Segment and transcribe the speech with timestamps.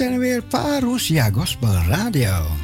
[0.00, 0.42] zijn er weer.
[0.42, 2.59] Parousia Gospel Radio.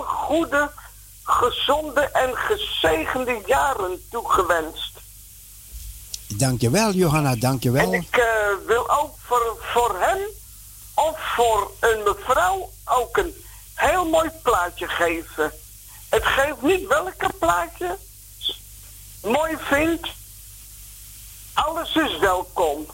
[0.00, 0.70] Goede,
[1.22, 5.00] gezonde en gezegende jaren toegewenst.
[6.26, 7.92] Dankjewel, Johanna, dankjewel.
[7.92, 10.18] En ik uh, wil ook voor, voor hem
[10.94, 13.34] of voor een mevrouw ook een
[13.74, 15.52] heel mooi plaatje geven.
[16.08, 17.96] Het geeft niet welke plaatje
[19.22, 20.08] mooi vindt.
[21.52, 22.86] Alles is welkom.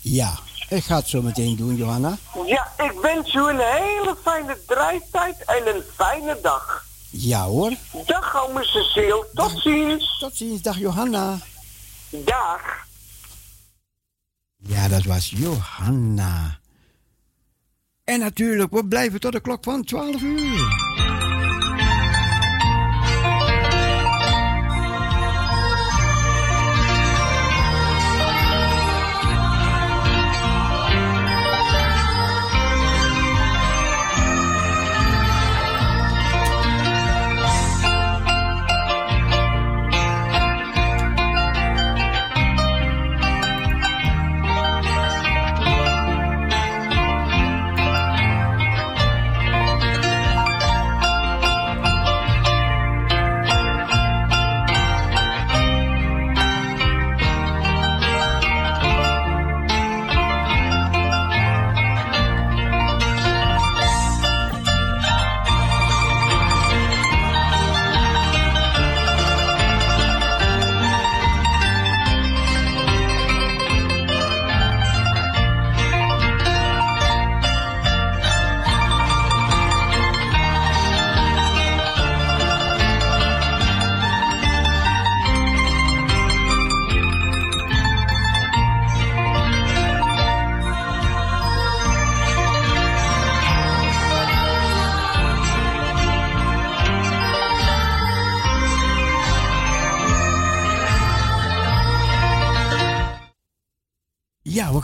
[0.00, 0.38] Ja,
[0.68, 2.16] ik ga het zo meteen doen, Johanna.
[2.46, 6.84] Ja, ik wens u een hele fijne draaitijd en een fijne dag.
[7.10, 7.72] Ja hoor.
[8.06, 9.26] Dag, ome Cecile.
[9.34, 10.18] Tot ziens.
[10.18, 10.62] Tot ziens.
[10.62, 11.38] Dag, Johanna.
[12.10, 12.84] Dag.
[14.56, 16.58] Ja, dat was Johanna.
[18.04, 21.25] En natuurlijk, we blijven tot de klok van 12 uur.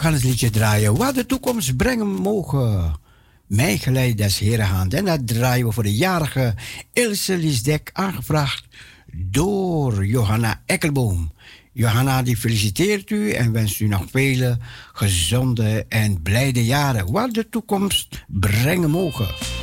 [0.02, 0.96] Gaan het liedje draaien.
[0.96, 2.94] Wat de toekomst brengen mogen.
[3.46, 4.94] Mijn geleid des Heren hand.
[4.94, 6.54] En dat draaien we voor de jarige
[6.92, 8.64] Ilse Liesdek, aangevraagd
[9.12, 11.32] door Johanna Ekkelboom.
[11.72, 14.58] Johanna die feliciteert u en wenst u nog vele
[14.92, 17.12] gezonde en blijde jaren.
[17.12, 19.61] Wat de toekomst brengen mogen.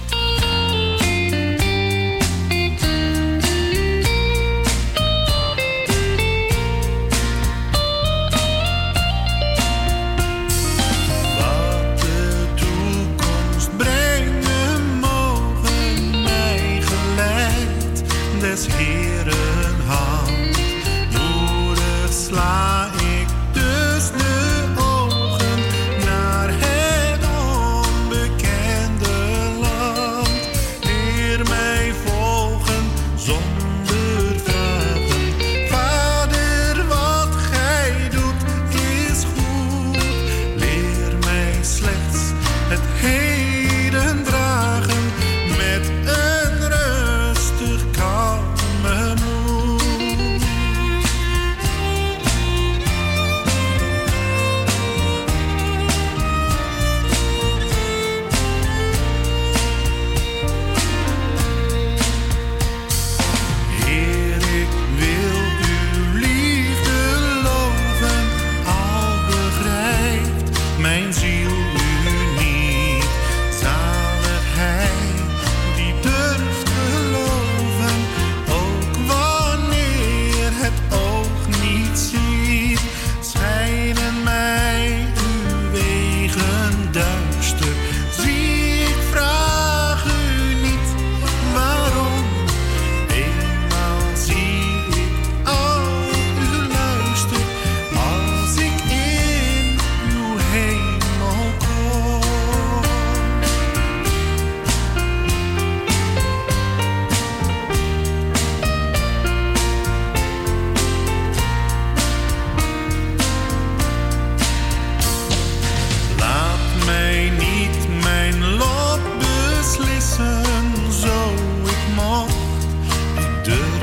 [123.44, 123.79] deux.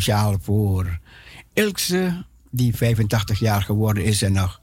[0.00, 0.98] Speciaal voor
[1.54, 4.60] Ilkse, die 85 jaar geworden is en nog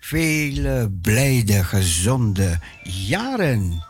[0.00, 3.84] vele blijde, gezonde jaren.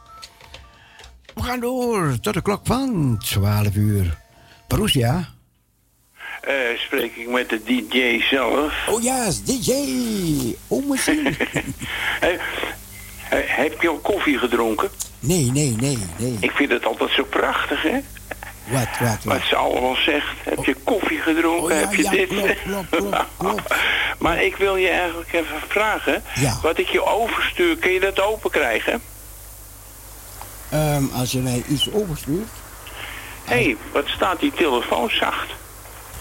[1.34, 4.18] We gaan door tot de klok van 12 uur.
[4.68, 5.28] Parousia.
[6.48, 8.86] Uh, spreek ik met de DJ zelf?
[8.88, 9.72] Oh ja, DJ.
[10.68, 11.24] Oh, misschien.
[13.62, 14.90] heb je al koffie gedronken?
[15.20, 16.36] Nee, nee, nee, nee.
[16.40, 18.00] Ik vind het altijd zo prachtig, hè?
[18.66, 19.24] Wat, wat, wat?
[19.24, 20.36] Wat ze allemaal zegt.
[20.42, 21.64] Heb je koffie gedronken?
[21.64, 22.28] Oh, ja, heb je ja, dit?
[22.28, 23.74] Klopt, klopt, klopt, klopt.
[24.18, 26.22] maar ik wil je eigenlijk even vragen.
[26.34, 26.58] Ja.
[26.62, 29.02] Wat ik je overstuur, kun je dat open krijgen?
[30.74, 32.48] Um, als je mij iets overstuurt.
[33.44, 35.50] Hé, hey, wat staat die telefoon zacht?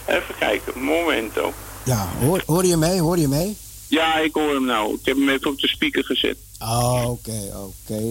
[0.06, 1.54] Even kijken, momento.
[1.84, 3.00] Ja, hoor, hoor je mij?
[3.00, 3.56] Hoor je mij?
[3.88, 4.94] Ja, ik hoor hem nou.
[4.94, 6.38] Ik heb hem even op de speaker gezet.
[6.60, 8.04] Oh, oké, oké.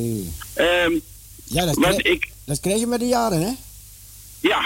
[0.54, 0.92] Ehm,
[1.44, 3.52] ja, dat, krijg, ik, dat krijg je met de jaren, hè?
[4.42, 4.60] Ja.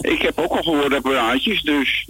[0.14, 2.06] ik heb ook al gehoorapparaatjes, dus...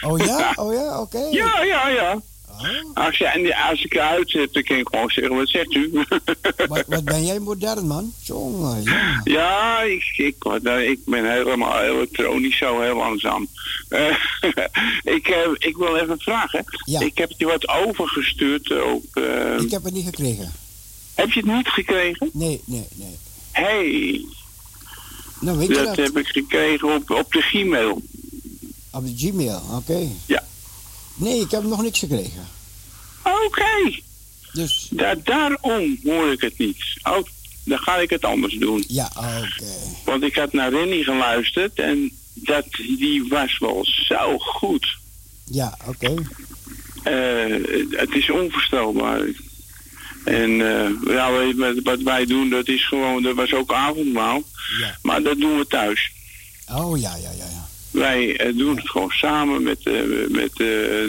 [0.00, 0.52] oh ja?
[0.56, 1.00] Oh ja?
[1.04, 1.28] Oké.
[1.30, 2.20] Ja, ja, ja.
[2.50, 3.06] Oh.
[3.06, 5.90] Als, je, als ik eruit zet, dan kan ik gewoon zeggen, wat zegt u?
[6.68, 8.12] wat, wat ben jij modern, man?
[8.22, 8.82] Jongen.
[9.24, 10.44] Ja, ik, ik,
[10.86, 13.48] ik ben helemaal elektronisch zo heel langzaam.
[13.88, 14.16] Uh,
[15.16, 16.64] ik, uh, ik wil even vragen.
[16.84, 17.00] Ja.
[17.00, 19.04] Ik heb je wat overgestuurd op...
[19.14, 20.52] Uh, ik heb het niet gekregen.
[21.14, 22.30] Heb je het niet gekregen?
[22.32, 23.16] Nee, nee, nee.
[23.50, 24.24] Hey.
[25.42, 25.96] Nou, weet je dat, dat?
[25.96, 28.02] heb ik gekregen op, op de Gmail.
[28.90, 30.08] Op de Gmail, oké.
[30.26, 30.44] Ja.
[31.14, 32.48] Nee, ik heb nog niks gekregen.
[33.46, 34.00] Oké.
[34.52, 34.88] Dus...
[34.90, 36.84] Da daarom hoor ik het niet.
[37.02, 37.26] Oh,
[37.64, 38.84] dan ga ik het anders doen.
[38.88, 39.72] Ja, oké.
[40.04, 42.66] Want ik had naar Rennie geluisterd en dat,
[42.98, 44.96] die was wel zo goed.
[45.44, 46.14] Ja, oké.
[47.04, 49.20] Uh, het is onvoorstelbaar.
[50.24, 51.52] En uh, ja,
[51.82, 54.42] wat wij doen, dat is gewoon, dat was ook avondmaal.
[54.80, 54.98] Ja.
[55.02, 56.12] Maar dat doen we thuis.
[56.70, 57.68] Oh ja, ja, ja, ja.
[57.90, 60.58] Wij uh, doen het gewoon samen met, uh, met,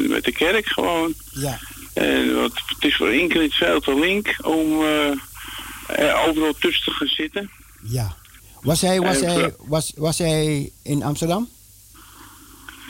[0.09, 1.13] met de kerk gewoon.
[1.31, 1.59] Ja.
[1.93, 4.83] En want het is voor Ingrid veel te link om
[6.25, 7.49] overal tussen te gaan zitten.
[7.83, 8.15] Ja.
[8.61, 11.49] Was hij, was, hij, was, was hij in Amsterdam?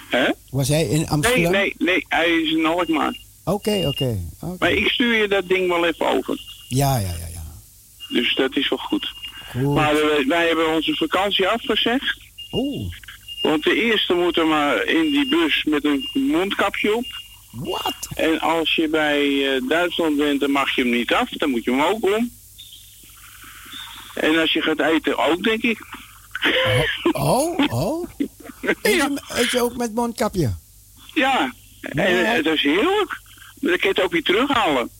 [0.10, 0.32] Hè?
[0.50, 1.52] Was hij in Amsterdam?
[1.52, 3.18] Nee, nee, nee, hij is in Alkmaar.
[3.44, 4.18] Oké, okay, oké.
[4.40, 6.40] Okay, maar ik stuur je dat ding wel even over.
[6.68, 7.44] Ja, ja, ja, ja.
[8.10, 9.14] Dus dat is wel goed.
[9.52, 9.76] goed.
[9.76, 12.18] Maar wij, wij hebben onze vakantie afgezegd.
[12.52, 12.94] Oeh.
[13.42, 17.06] Want de eerste moet er maar in die bus met een mondkapje op.
[17.52, 18.08] Wat?
[18.16, 21.30] En als je bij uh, Duitsland bent, dan mag je hem niet af.
[21.30, 22.32] Dan moet je hem ook om.
[24.14, 25.80] En als je gaat eten ook, denk ik.
[27.12, 27.74] Oh, oh.
[27.74, 28.10] oh.
[28.82, 30.56] Eet, je, eet je ook met mondkapje?
[31.14, 31.54] Ja.
[31.82, 33.22] En dat is heerlijk.
[33.64, 34.90] Dan kan je het ook weer terughalen.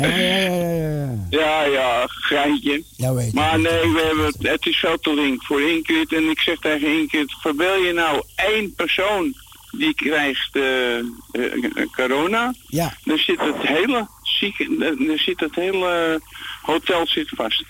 [0.00, 1.26] ja, ja, ja, ja.
[1.30, 2.82] Ja, ja, geintje.
[2.96, 6.12] Ja, weet maar nee, we hebben het, het is veel te link voor Ingrid.
[6.12, 9.34] En ik zeg tegen Ingrid, verbel je nou één persoon
[9.70, 10.98] die krijgt uh,
[11.32, 12.94] uh, corona, ja.
[13.04, 16.20] dan zit het hele ziek, dan zit het hele
[16.62, 17.64] hotel zit vast.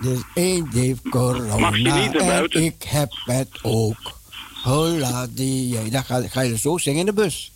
[0.00, 2.64] Dus één heeft corona Mag je niet en buiten?
[2.64, 4.18] ik heb het ook.
[4.62, 7.52] Hola die, dan ga, ga je zo zingen in de bus.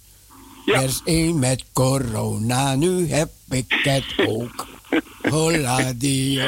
[0.64, 0.75] Ja.
[0.75, 4.66] Er is één met corona, nu heb ik het ook.
[5.30, 6.40] Hola die.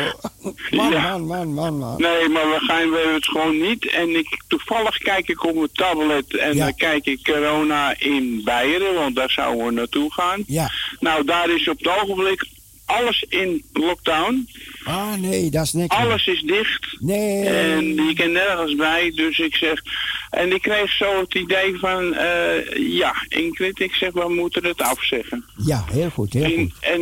[0.71, 1.01] Man, Ja.
[1.19, 2.01] man, man, man, man.
[2.01, 3.87] Nee, maar we gaan we het gewoon niet.
[3.91, 6.65] En ik, toevallig kijk ik op mijn tablet en Ja.
[6.65, 10.43] dan kijk ik corona in Beieren, want daar zouden we naartoe gaan.
[10.47, 10.71] Ja.
[11.01, 12.47] Nou, daar is op het ogenblik
[12.87, 14.49] alles in lockdown.
[14.85, 15.97] Ah, nee, dat is niks.
[15.97, 16.97] Alles is dicht.
[16.99, 17.45] Nee.
[17.47, 19.83] En je kan nergens bij, dus ik zeg...
[20.31, 24.83] En ik kreeg zo het idee van, eh, ja, Ingrid, ik zeg, we moeten het
[24.83, 25.45] afzeggen.
[25.57, 26.73] Ja, heel goed, heel En, goed.
[26.81, 27.01] en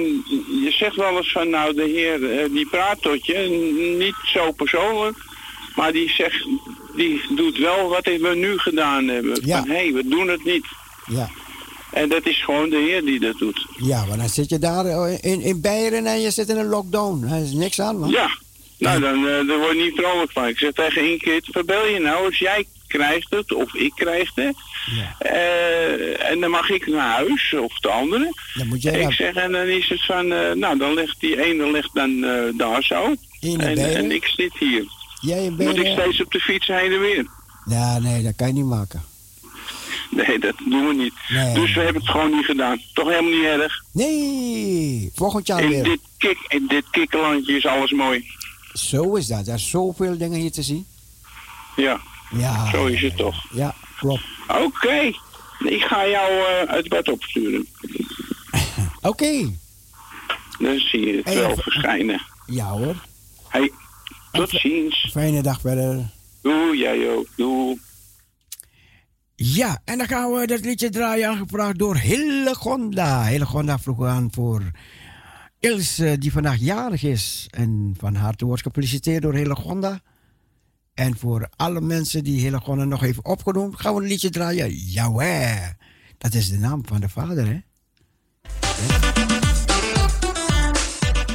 [0.64, 3.38] je zegt wel eens van, nou, de heer, eh, die praat tot je,
[3.98, 5.16] niet zo persoonlijk,
[5.76, 6.46] maar die zegt,
[6.96, 9.40] die doet wel wat we nu gedaan hebben.
[9.44, 9.58] Ja.
[9.58, 10.66] Van, hé, hey, we doen het niet.
[11.06, 11.30] Ja.
[11.94, 13.66] En dat is gewoon de heer die dat doet.
[13.76, 16.66] Ja, maar dan zit je daar eh, in, in Beieren en je zit in een
[16.68, 17.24] lockdown.
[17.30, 18.10] Er is niks aan, man.
[18.10, 18.30] Ja,
[18.78, 20.46] nou, dan eh, daar word je niet vrolijk van.
[20.48, 24.56] Ik zeg tegen Ingrid, verbel je nou, als jij krijgt het, of ik krijg het,
[24.96, 25.14] Ja.
[25.18, 28.32] eh, en dan mag ik naar huis, of de andere.
[28.54, 31.70] Dan moet jij Ik zeg, en dan is het van, nou, dan ligt die ene
[31.70, 32.20] ligt dan
[32.56, 33.14] daar zo.
[33.40, 34.84] in En, en ik zit hier.
[35.20, 37.26] Jij Moet ik steeds op de fiets heen en weer?
[37.66, 39.02] Ja, nee, dat kan je niet maken.
[40.14, 41.12] Nee, dat doen we niet.
[41.28, 41.54] Nee.
[41.54, 42.80] Dus we hebben het gewoon niet gedaan.
[42.92, 43.84] Toch helemaal niet erg.
[43.92, 45.84] Nee, volgend jaar In weer.
[45.84, 48.24] dit, kik, in dit kikkerlandje is alles mooi.
[48.72, 49.38] Zo is dat.
[49.38, 50.86] Er zijn zoveel dingen hier te zien.
[51.76, 52.00] Ja,
[52.36, 52.70] Ja.
[52.70, 53.44] Zo is het toch.
[53.52, 54.22] Ja, klopt.
[54.48, 55.12] oké.
[55.64, 57.66] Ik ga jou eh, uit bed opsturen.
[59.02, 59.50] Oké.
[60.58, 62.22] Dan zie je het Hey, wel even- verschijnen.
[62.46, 62.94] Ja hoor.
[63.48, 63.70] Hey,
[64.32, 65.08] tot ziens.
[65.10, 66.10] Fijne dag verder.
[66.42, 67.26] Doe, jij ook.
[67.36, 67.78] Doe.
[69.36, 73.24] Ja, en dan gaan we dat liedje draaien, aangevraagd door Hillegonda.
[73.24, 74.70] Hillegonda vroeg aan voor
[75.58, 77.46] Ilse, die vandaag jarig is.
[77.50, 80.00] En van harte wordt gefeliciteerd door Hillegonda.
[80.94, 84.74] En voor alle mensen die Hillegonda nog even opgenoemd, gaan we een liedje draaien.
[84.74, 85.72] Jawel,
[86.18, 87.60] dat is de naam van de vader, hè?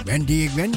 [0.04, 0.72] Ben die ik ben.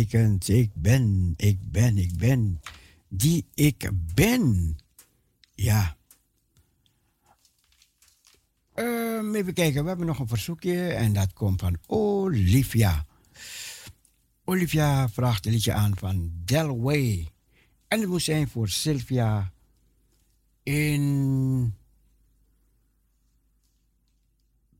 [0.00, 2.60] Ik ben, ik ben, ik ben.
[3.08, 4.76] Die ik ben.
[5.54, 5.96] Ja.
[8.74, 13.06] Um, even kijken, we hebben nog een verzoekje en dat komt van Olivia.
[14.44, 17.28] Olivia vraagt een liedje aan van Delway.
[17.88, 19.52] En het moet zijn voor Sylvia
[20.62, 21.74] in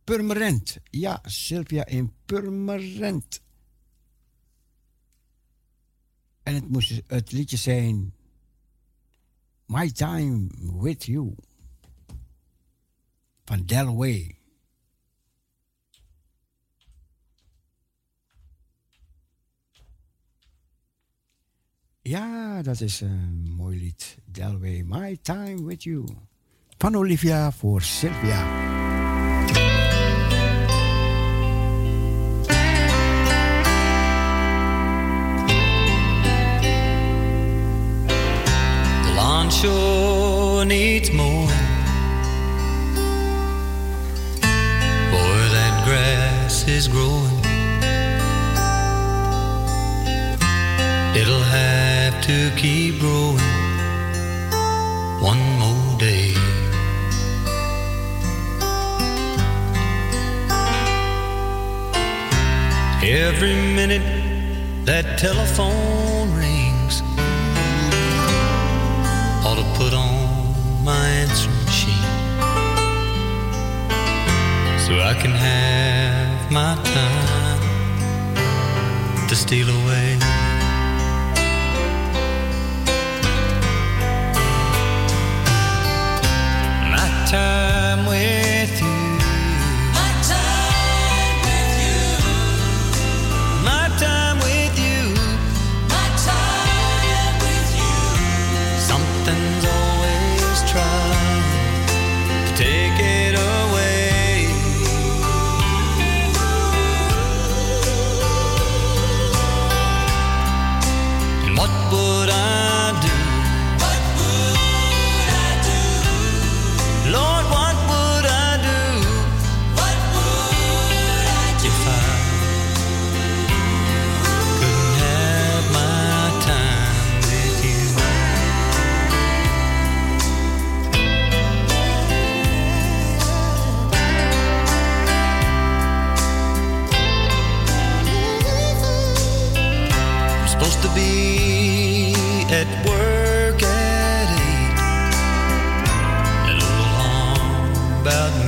[0.04, 0.76] Purmerend.
[0.90, 3.40] Ja, Sylvia in Purmerend.
[6.46, 8.14] En het moest het liedje zijn
[9.64, 10.48] My Time
[10.80, 11.34] With You
[13.44, 14.34] van Delaware.
[22.02, 24.18] Ja, dat is een mooi lied.
[24.24, 26.04] Delway, My Time With You.
[26.78, 28.85] Van Olivia voor Sylvia.
[39.60, 41.48] Sure needs mowing.
[45.12, 47.38] Boy, that grass is growing.
[51.20, 53.38] It'll have to keep growing
[55.30, 56.34] one more day.
[63.02, 64.06] Every minute
[64.84, 66.45] that telephone rings
[74.86, 77.60] so I can have my time
[79.28, 80.16] to steal away.
[86.94, 88.35] My time with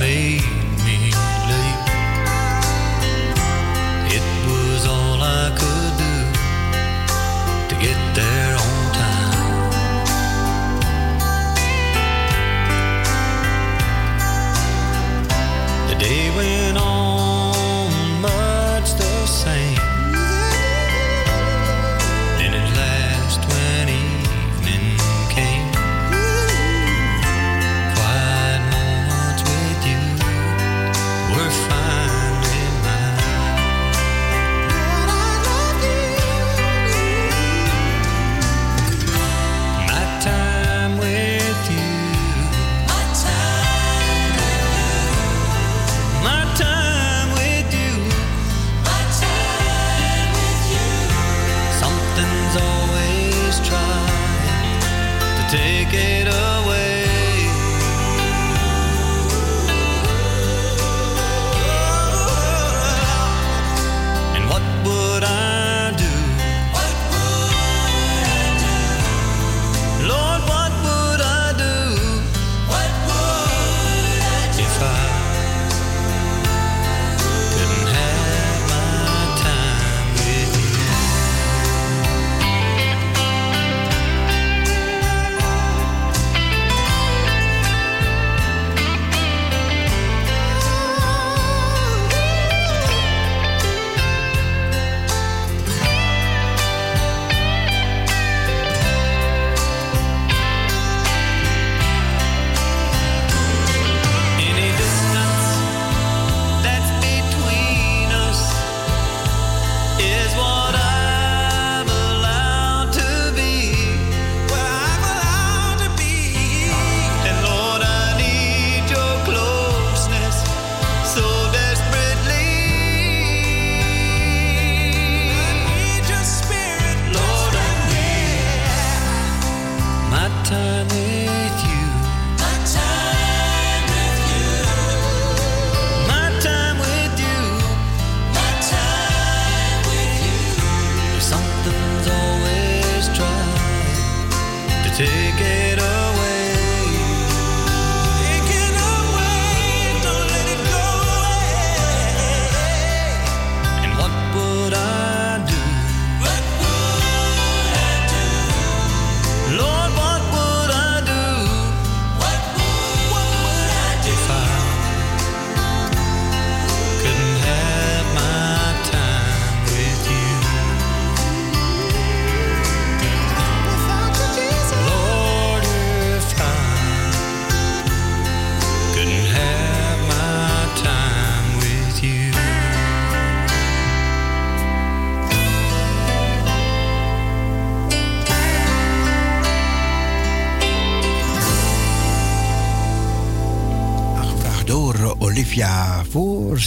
[0.09, 0.58] late.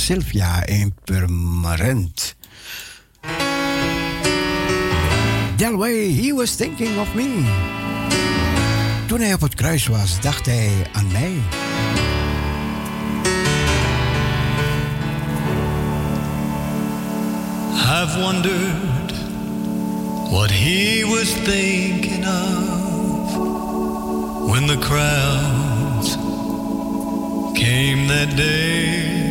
[0.02, 2.34] Sylvia in Permanent.
[5.58, 7.44] That way he was thinking of me.
[9.06, 11.32] Toen hij op het kruis was, dacht hij aan mij.
[17.74, 19.12] I've wondered
[20.30, 23.36] what he was thinking of
[24.50, 26.16] when the crowds
[27.54, 29.21] came that day.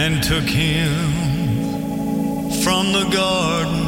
[0.00, 0.92] and took him
[2.62, 3.84] from the garden,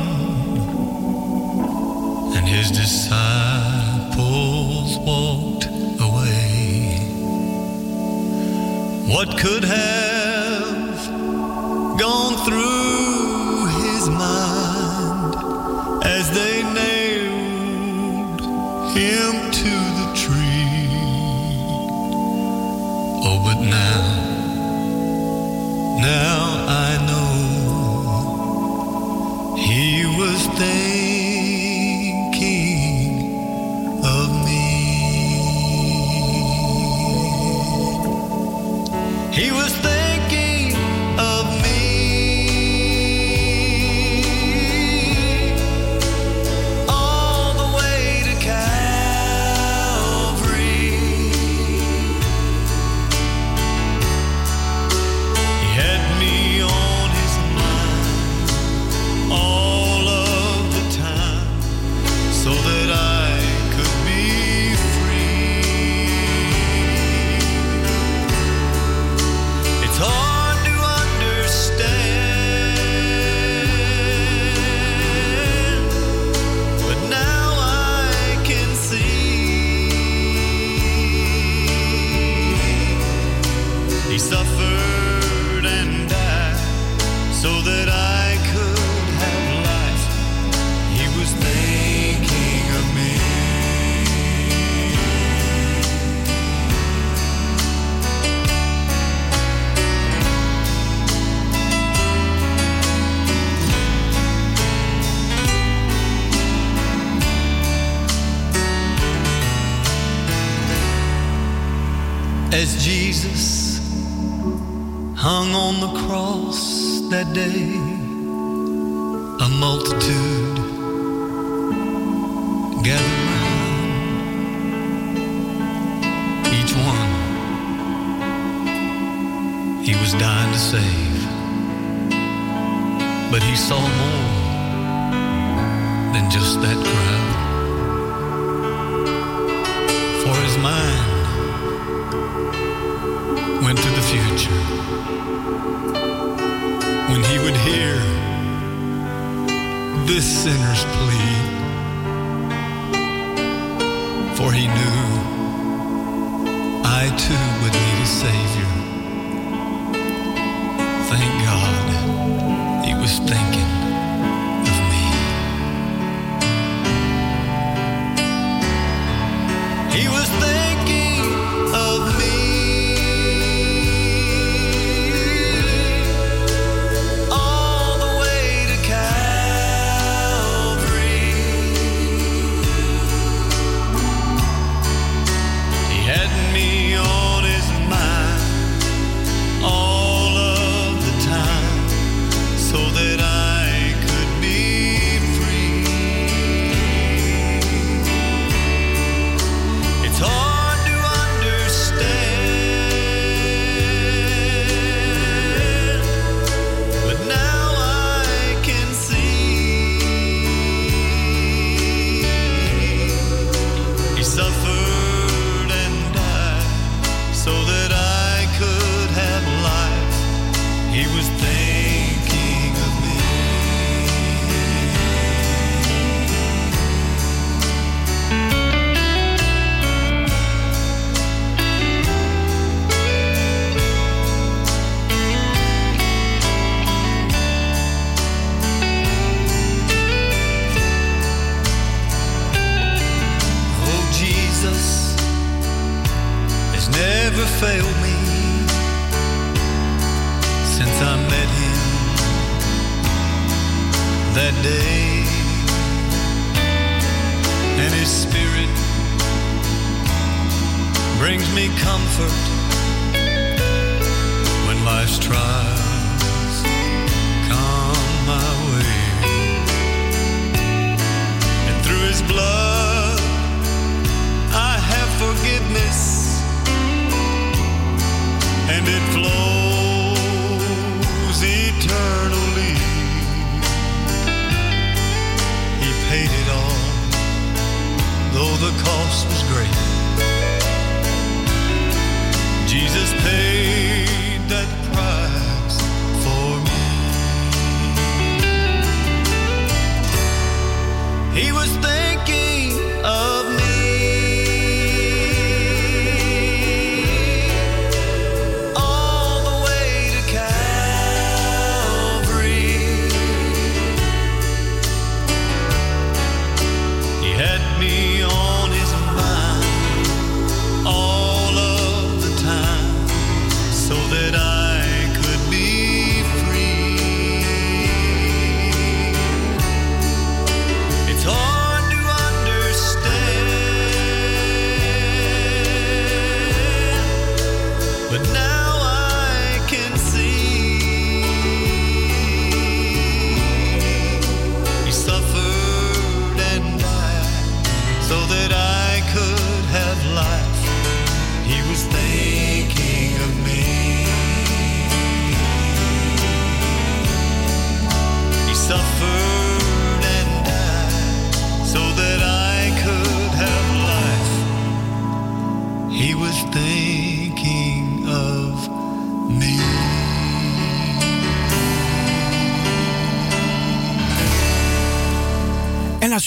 [2.36, 4.18] and his disciples
[5.10, 5.66] walked
[6.08, 6.98] away.
[9.14, 10.98] What could have
[11.96, 12.99] gone through?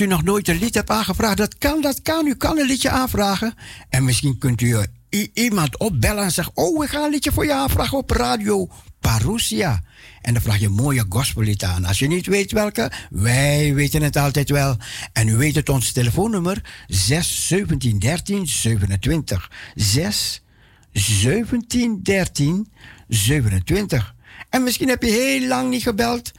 [0.03, 2.27] U nog nooit een lied hebt aangevraagd, dat kan, dat kan.
[2.27, 3.53] U kan een liedje aanvragen.
[3.89, 4.77] En misschien kunt u
[5.09, 8.69] eh, iemand opbellen en zeggen: Oh, ik ga een liedje voor je aanvragen op radio
[8.99, 9.83] Parousia.
[10.21, 11.85] En dan vraag je een mooie gospellied aan.
[11.85, 14.77] Als je niet weet welke, wij weten het altijd wel.
[15.13, 19.51] En u weet het, ons telefoonnummer 6 17 13 27.
[19.75, 20.43] 6
[20.91, 22.67] 17 13
[23.07, 24.15] 27.
[24.49, 26.31] En misschien heb je heel lang niet gebeld.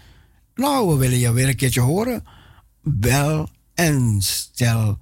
[0.55, 2.24] Nou, we willen je weer een keertje horen.
[2.83, 4.98] Bel en stel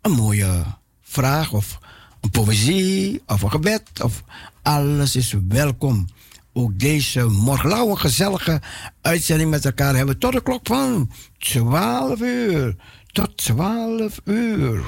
[0.00, 0.64] een mooie
[1.02, 1.78] vraag of
[2.20, 4.22] een poëzie of een gebed of
[4.62, 6.06] alles is welkom.
[6.52, 8.60] Ook deze morgenlauwe gezellige
[9.02, 12.76] uitzending met elkaar hebben tot de klok van 12 uur.
[13.06, 14.84] Tot 12 uur.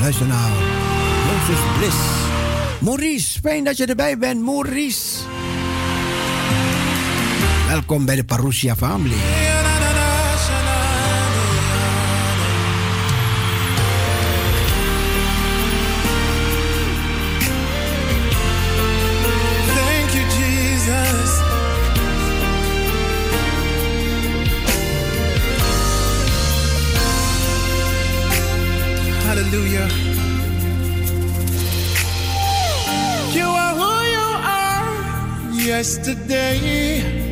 [0.00, 0.52] Luister nou.
[1.26, 1.96] Moses Bliss.
[2.80, 5.43] Maurice, fijn dat je erbij bent, Maurice.
[7.74, 9.16] Welkom bij de Parousia Family.
[19.74, 21.40] Thank you, Jesus.
[29.26, 29.88] Hallelujah.
[33.32, 34.84] You are who you are
[35.66, 37.23] yesterday,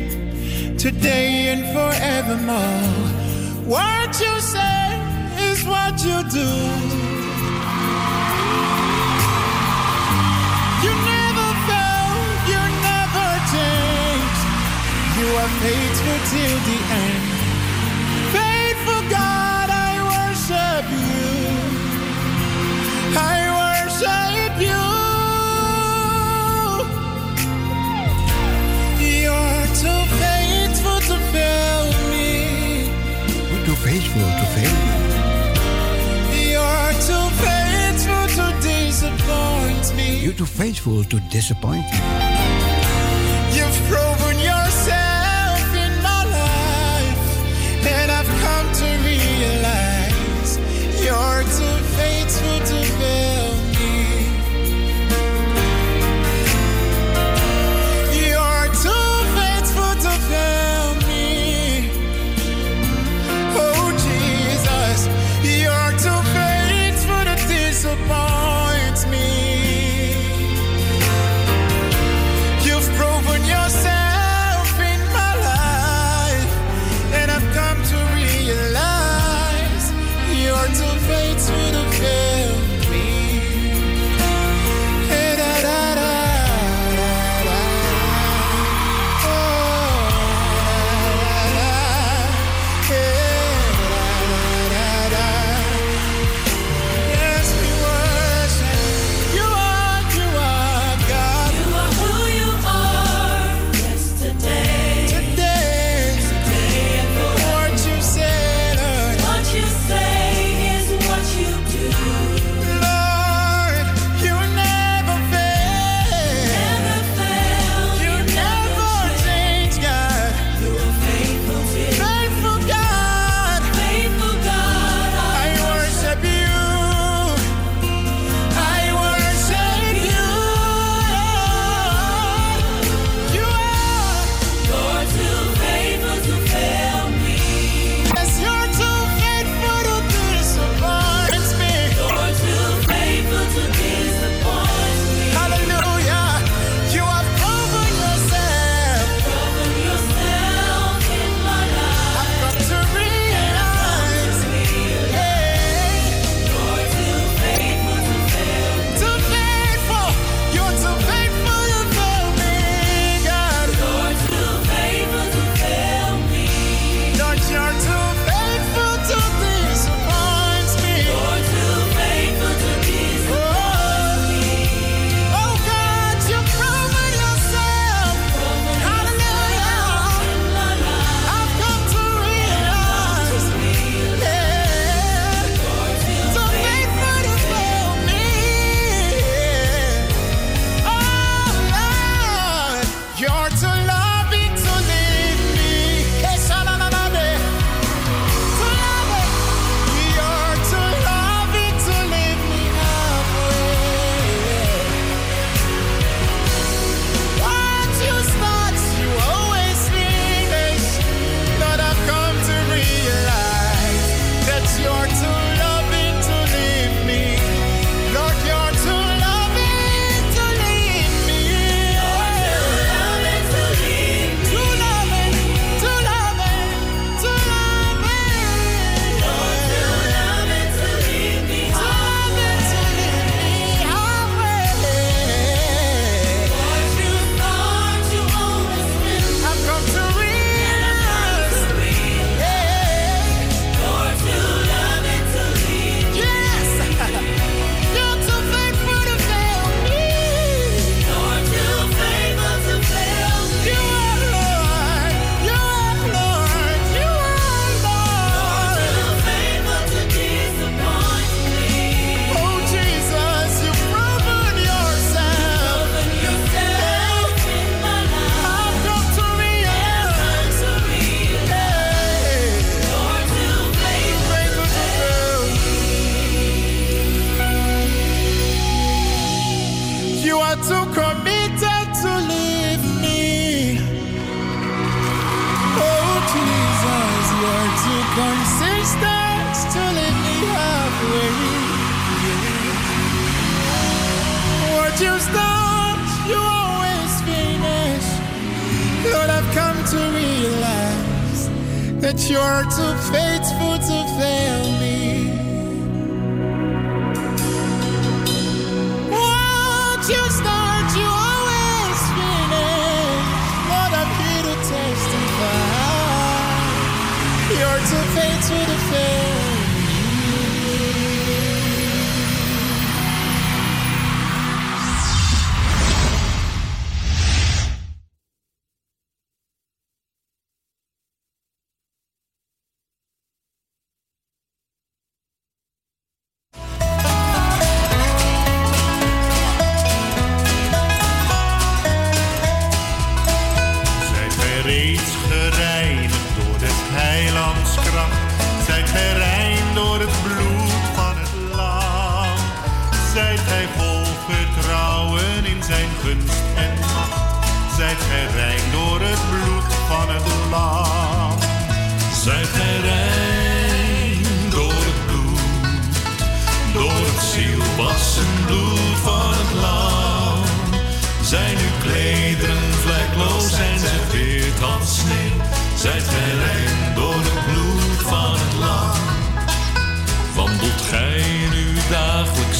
[0.83, 2.91] today, and forevermore.
[3.65, 4.99] What you say
[5.47, 6.49] is what you do.
[10.83, 12.15] You never fail,
[12.51, 14.37] you never change.
[15.19, 17.23] You are faithful till the end.
[18.35, 21.31] Faithful God, I worship you.
[23.15, 23.42] I
[40.43, 42.62] too faithful to disappoint me.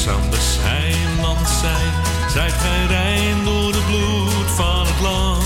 [0.04, 1.92] De heiland zijn.
[2.30, 5.42] Zijt gij rein door het bloed van het lam.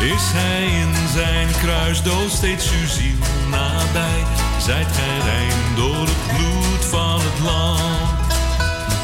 [0.00, 3.18] Is hij in zijn kruisdood steeds uw ziel
[3.50, 4.22] nabij.
[4.58, 7.78] Zijt gij rein door het bloed van het lam.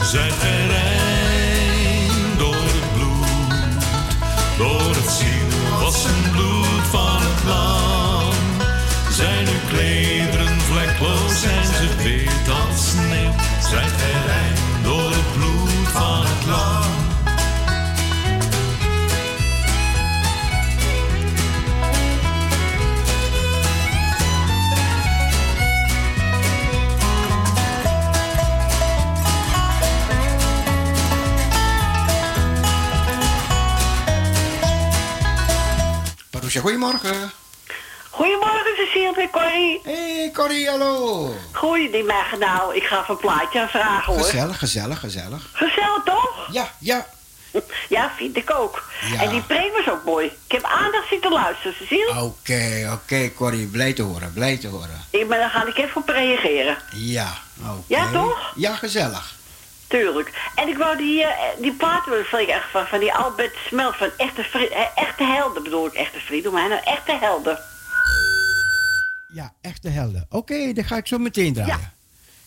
[0.02, 3.78] Zijt gij rein door het bloed,
[4.58, 8.34] door het zielwassen bloed van het lam.
[9.10, 11.40] Zijn uw klederen vlekloos,
[36.60, 37.32] Goedemorgen.
[38.10, 39.80] Goedemorgen, Cecile en Corrie.
[39.84, 41.34] Hey Corrie, hallo.
[42.06, 42.76] Mag nou.
[42.76, 44.24] Ik ga even een plaatje aanvragen hoor.
[44.24, 45.48] Gezellig, gezellig, gezellig.
[45.52, 46.48] Gezellig toch?
[46.50, 47.06] Ja, ja.
[47.88, 48.82] Ja, vind ik ook.
[49.12, 49.22] Ja.
[49.22, 50.26] En die preek was ook mooi.
[50.26, 52.22] Ik heb aandacht zitten luisteren, Cecile.
[52.22, 55.04] Oké, oké Corrie, blij te horen, blij te horen.
[55.10, 56.76] Ik, maar dan ga ik even op reageren.
[56.94, 57.82] Ja, oké.
[57.86, 58.52] Ja, toch?
[58.54, 59.34] Ja, gezellig.
[59.88, 60.50] Tuurlijk.
[60.54, 64.10] En ik wou die, eh, die platen ik echt van, van die Albert Smelt van
[64.16, 65.92] echte, echte helden bedoel ik.
[65.92, 67.58] Echte vrienden, maar nou, echte helden.
[69.34, 70.26] Ja, echte helden.
[70.30, 71.78] Oké, dan ga ik zo meteen draaien.
[71.80, 71.92] Ja.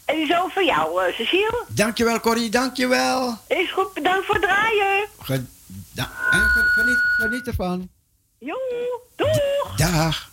[0.05, 1.63] En die is ook voor jou, eh, Cecile.
[1.67, 3.37] Dankjewel Corrie, dankjewel.
[3.47, 5.07] Is goed, bedankt voor het draaien.
[5.21, 5.45] Ge en
[6.49, 7.89] ge- geniet, geniet ervan.
[8.37, 8.55] Jo,
[9.15, 9.75] doeg!
[9.75, 10.29] Dag.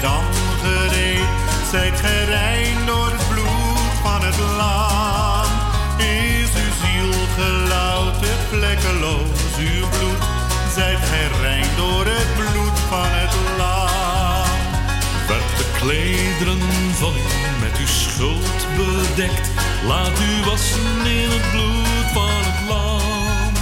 [0.00, 0.24] Zijt gij dan
[0.62, 1.28] gereed?
[1.70, 5.50] Zijt door het bloed van het lam?
[5.98, 10.22] Is uw ziel gelouterd, vlekkeloos uw bloed?
[10.74, 14.58] Zijt gij rein door het bloed van het lam?
[15.28, 19.50] Werd de klederen van u met uw schuld bedekt.
[19.86, 23.52] Laat u wassen in het bloed van het lam.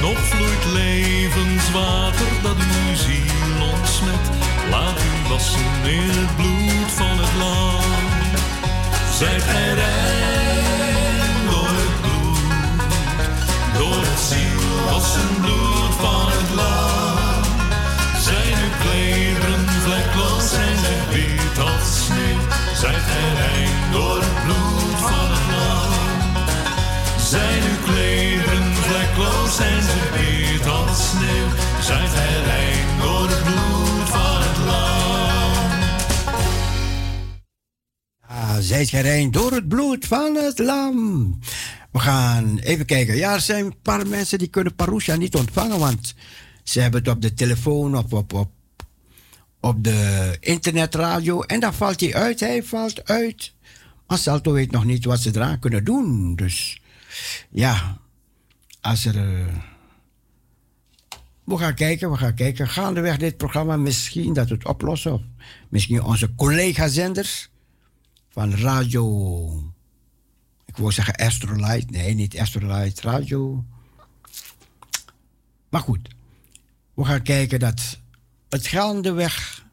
[0.00, 4.24] Nog vloeit levenswater dat uw ziel ontsmet.
[4.70, 7.82] Laat u wassen in het bloed van het lam.
[9.18, 9.74] Zijt gij
[11.50, 12.38] door het bloed,
[13.78, 15.67] door het zielwassen bloed
[38.62, 41.38] zijt gij rein door het bloed van het lam.
[41.90, 43.16] We gaan even kijken.
[43.16, 46.14] Ja, er zijn een paar mensen die kunnen Parousia niet ontvangen, want
[46.62, 48.50] ze hebben het op de telefoon, op, op, op,
[49.60, 51.42] op de internetradio.
[51.42, 53.52] En dan valt hij uit, hij valt uit.
[54.06, 56.36] Maar Salto weet nog niet wat ze eraan kunnen doen.
[56.36, 56.80] Dus
[57.50, 57.98] ja,
[58.80, 59.16] als er...
[59.16, 59.54] eh,
[61.44, 62.68] we gaan kijken, we gaan kijken.
[62.68, 65.12] Gaandeweg dit programma misschien dat we het oplossen.
[65.12, 65.20] Of
[65.68, 67.50] misschien onze collega-zenders
[68.38, 69.72] van radio...
[70.64, 71.90] Ik wil zeggen Astrolight.
[71.90, 73.00] Nee, niet Astrolight.
[73.00, 73.64] Radio...
[75.68, 76.08] Maar goed,
[76.94, 77.98] we gaan kijken dat
[78.48, 79.64] het gaandeweg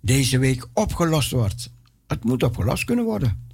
[0.00, 1.70] deze week opgelost wordt.
[2.06, 3.46] Het moet opgelost kunnen worden.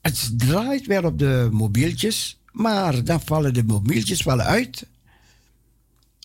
[0.00, 4.86] Het draait weer op de mobieltjes, maar dan vallen de mobieltjes vallen uit.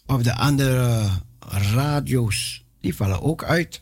[0.06, 3.82] Of de andere radio's, die vallen ook uit.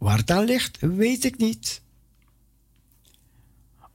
[0.00, 1.82] Waar het aan ligt, weet ik niet.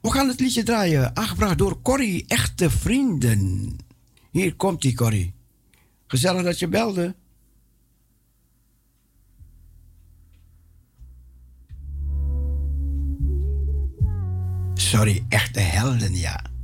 [0.02, 3.76] We gaan het liedje draaien, aangebracht door Corrie, echte vrienden.
[4.32, 5.34] Hier komt die Corrie.
[6.08, 7.16] Gezellig dat je belde.
[14.74, 16.55] Sorry, echte helden, ja.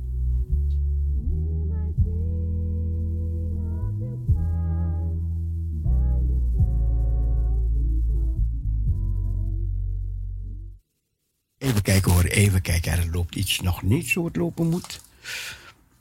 [11.62, 12.92] Even kijken hoor, even kijken.
[12.92, 15.00] Er loopt iets nog niet zo het lopen moet.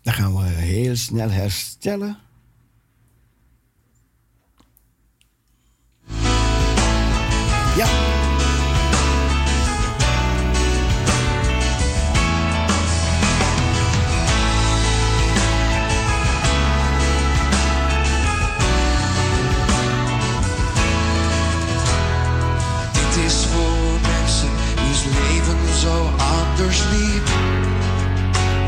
[0.02, 2.18] Dan gaan we heel snel herstellen.
[7.78, 8.11] Ja.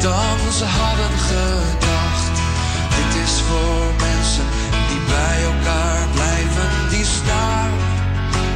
[0.04, 2.36] Dan ze hadden gedacht.
[2.98, 4.46] Dit is voor mensen
[4.90, 7.72] die bij elkaar blijven, die staan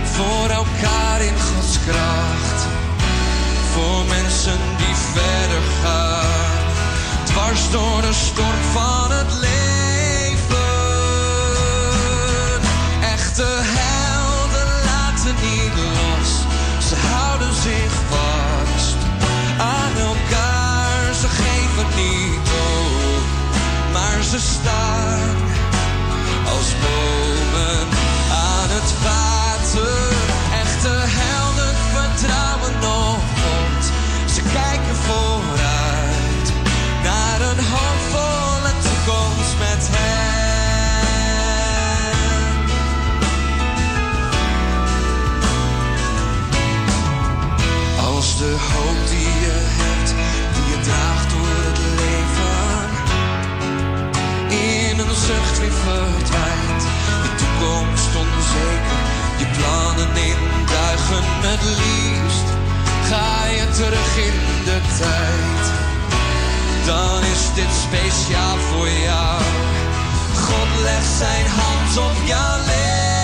[0.03, 2.59] voor elkaar in Gods kracht.
[3.73, 6.65] Voor mensen die verder gaan,
[7.23, 9.46] dwars door de storm van het leven.
[59.37, 62.47] Je plannen in duigen het liefst.
[63.09, 65.63] Ga je terug in de tijd,
[66.85, 69.41] dan is dit speciaal voor jou.
[70.45, 73.16] God legt zijn hand op jouw leven.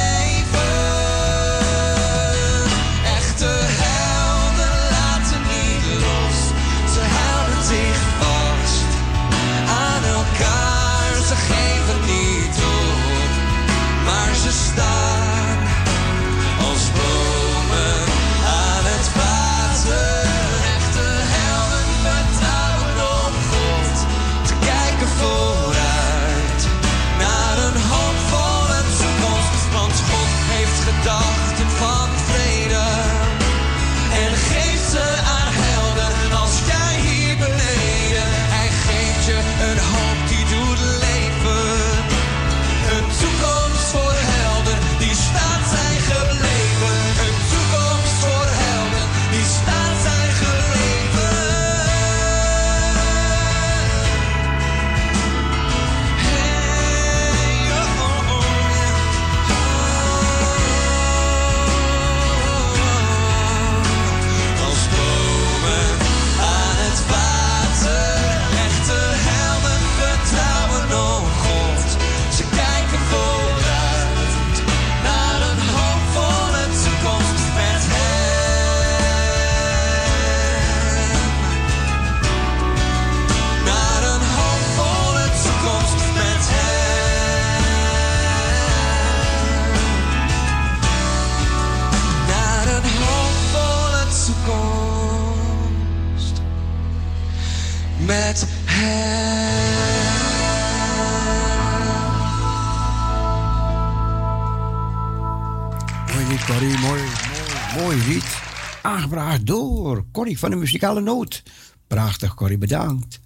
[110.31, 111.43] Van de muzikale noot.
[111.87, 113.19] Prachtig, Corrie, bedankt.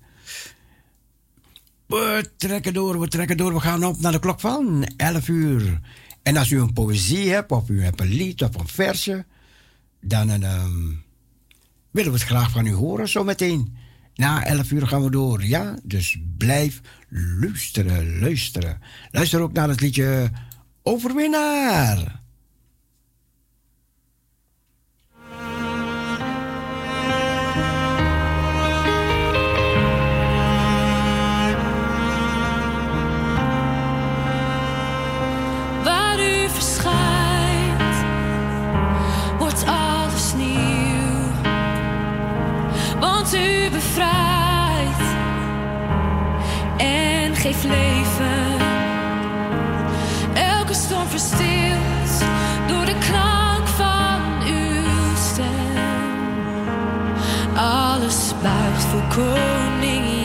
[1.86, 3.54] We trekken door, we trekken door.
[3.54, 5.80] We gaan op naar de klok van 11 uur.
[6.24, 9.26] En als u een poëzie hebt, of u hebt een lied of een versje,
[10.02, 10.66] dan eh,
[11.92, 13.76] willen we het graag van u horen zo meteen.
[14.16, 15.76] Na 11 uur gaan we door, ja?
[15.84, 16.82] Dus blijf
[17.40, 18.82] luisteren, luisteren.
[19.12, 20.32] Luister ook naar het liedje
[20.84, 22.17] Overwinnaar.
[47.48, 48.60] Leef leven.
[50.34, 52.26] Elke storm verstilt
[52.68, 55.84] door de klank van uw stem.
[57.56, 60.17] Alles buigt voor koning.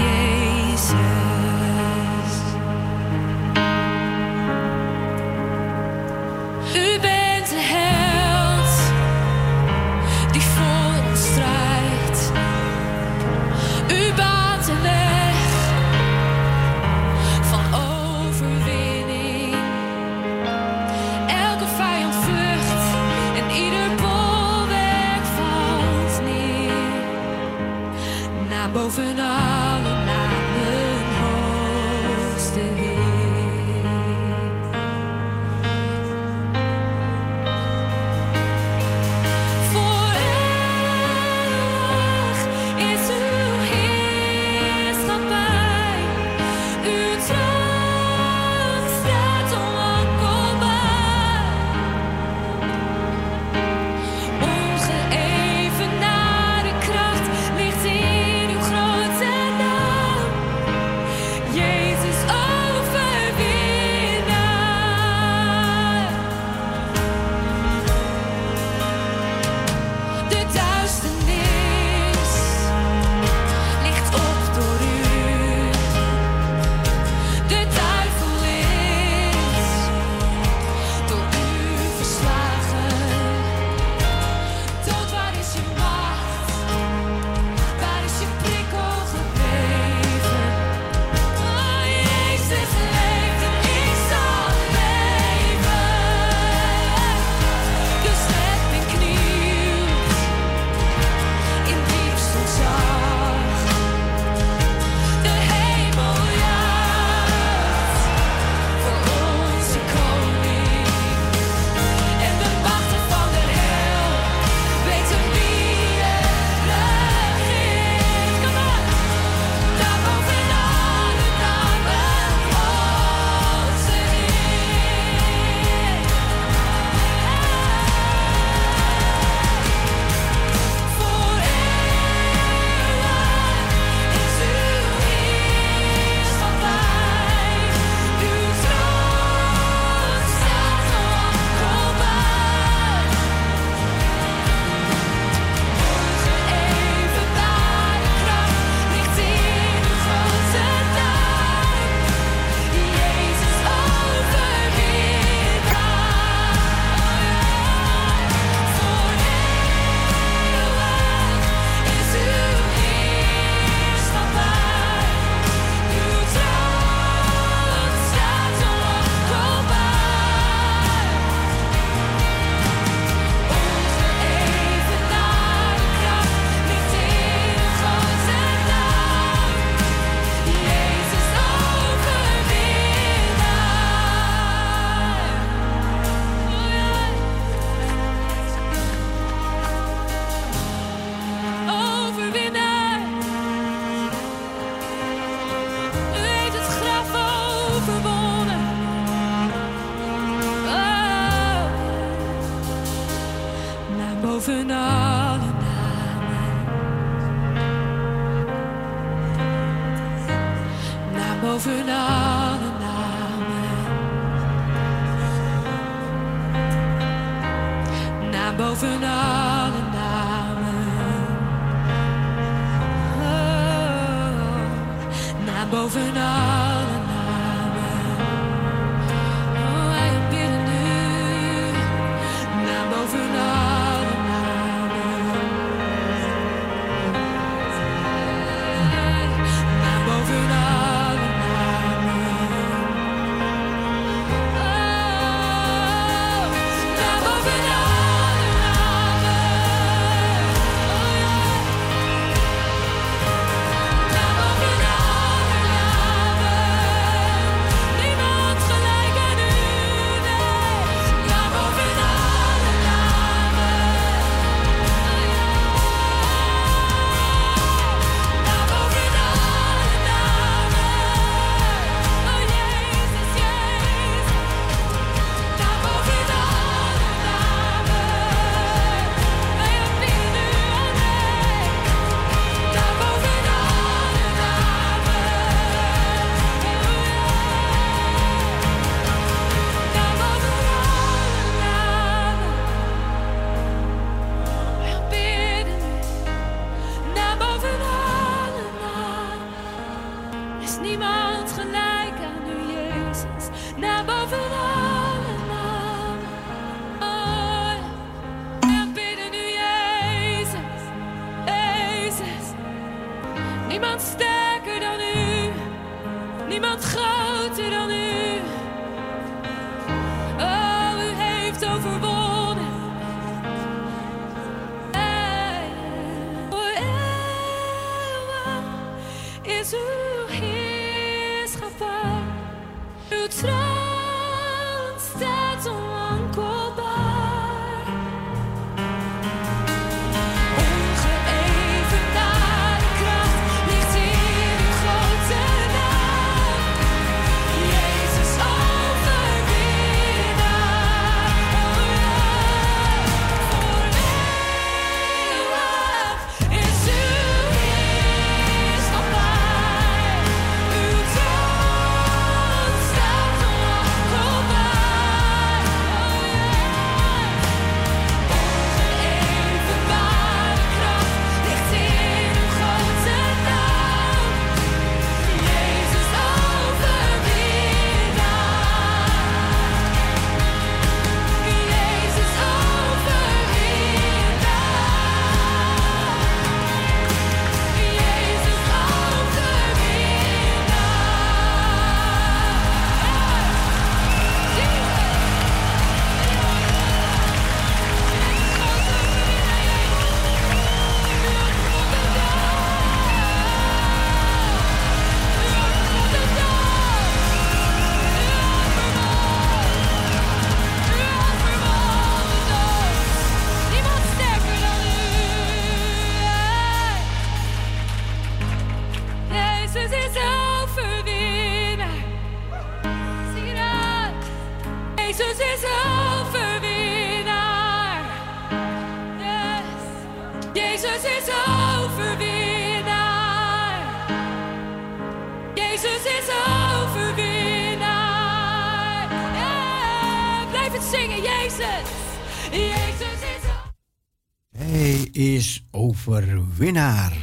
[446.62, 447.21] Overwinnaar.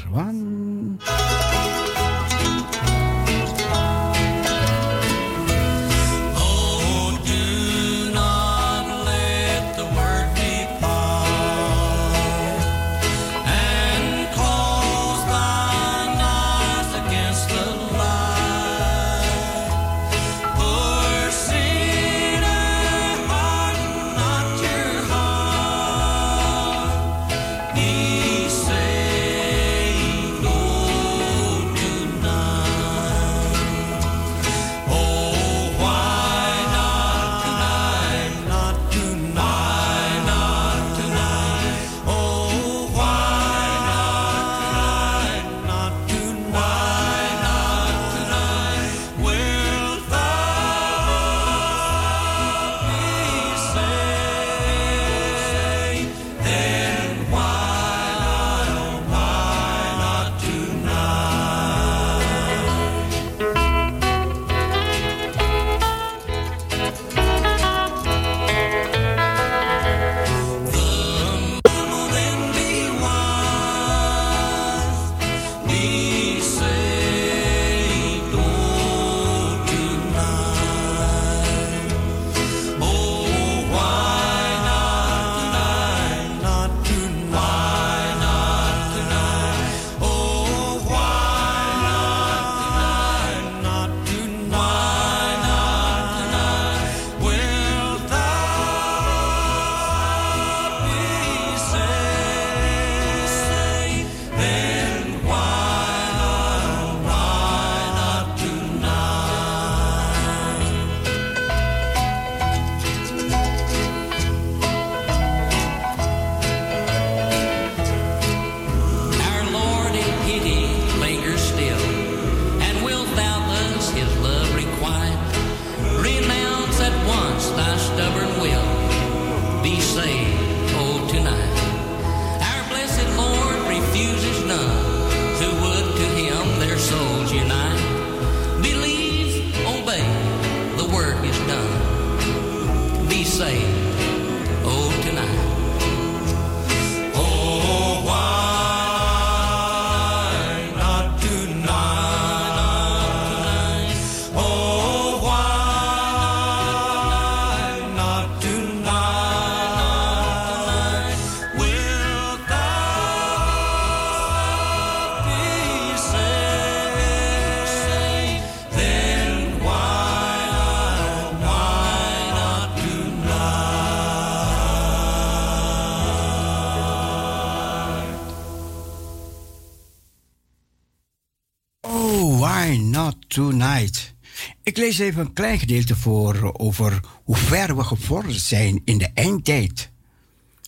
[184.79, 189.89] Lees even een klein gedeelte voor over hoe ver we gevorderd zijn in de eindtijd.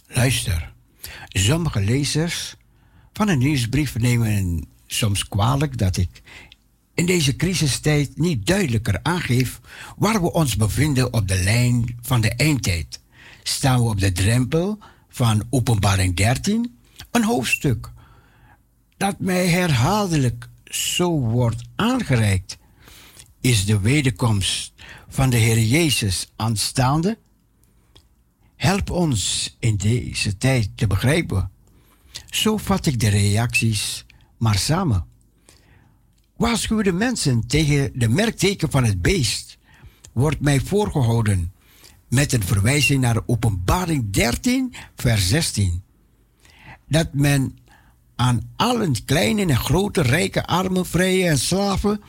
[0.07, 0.74] Luister,
[1.28, 2.55] sommige lezers
[3.14, 6.22] van een nieuwsbrief nemen soms kwalijk dat ik
[6.93, 9.59] in deze crisistijd niet duidelijker aangeef
[9.97, 12.99] waar we ons bevinden op de lijn van de eindtijd.
[13.43, 14.78] Staan we op de drempel
[15.09, 16.78] van Openbaring 13,
[17.12, 17.91] een hoofdstuk
[18.97, 22.57] dat mij herhaaldelijk zo wordt aangereikt,
[23.41, 24.73] is de wederkomst
[25.07, 27.17] van de Heer Jezus aanstaande.
[28.55, 31.51] Help ons in deze tijd te begrijpen.
[32.29, 34.05] Zo vat ik de reacties
[34.37, 35.05] maar samen.
[36.35, 39.57] Waarschuw de mensen tegen de merkteken van het beest,
[40.11, 41.53] wordt mij voorgehouden
[42.09, 45.83] met een verwijzing naar Openbaring 13, vers 16.
[46.87, 47.57] Dat men
[48.15, 52.01] aan allen kleine en grote, rijke, armen, vrije en slaven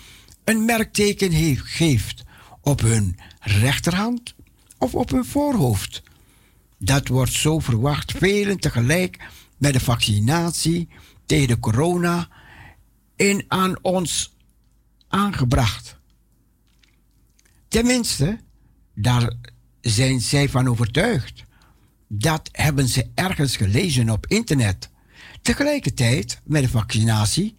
[0.45, 2.22] een merkteken heeft, geeft
[2.61, 4.34] op hun rechterhand
[4.78, 6.03] of op hun voorhoofd.
[6.78, 9.24] Dat wordt zo verwacht, velen tegelijk
[9.57, 10.88] met de vaccinatie
[11.26, 12.28] tegen de corona
[13.16, 14.36] in aan ons
[15.09, 15.97] aangebracht.
[17.68, 18.38] Tenminste,
[18.95, 19.32] daar
[19.80, 21.45] zijn zij van overtuigd.
[22.09, 24.90] Dat hebben ze ergens gelezen op internet.
[25.43, 27.57] Tegelijkertijd met de vaccinatie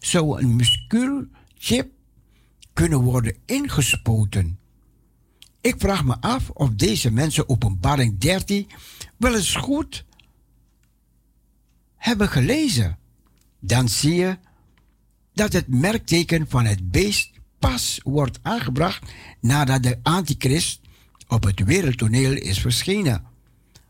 [0.00, 1.95] zou een muscuulchip
[2.76, 4.58] kunnen worden ingespoten
[5.60, 8.70] Ik vraag me af of deze mensen openbaring 13
[9.16, 10.04] wel eens goed
[11.96, 12.98] hebben gelezen.
[13.60, 14.38] Dan zie je
[15.32, 20.80] dat het merkteken van het beest pas wordt aangebracht nadat de antichrist
[21.28, 23.24] op het wereldtoneel is verschenen.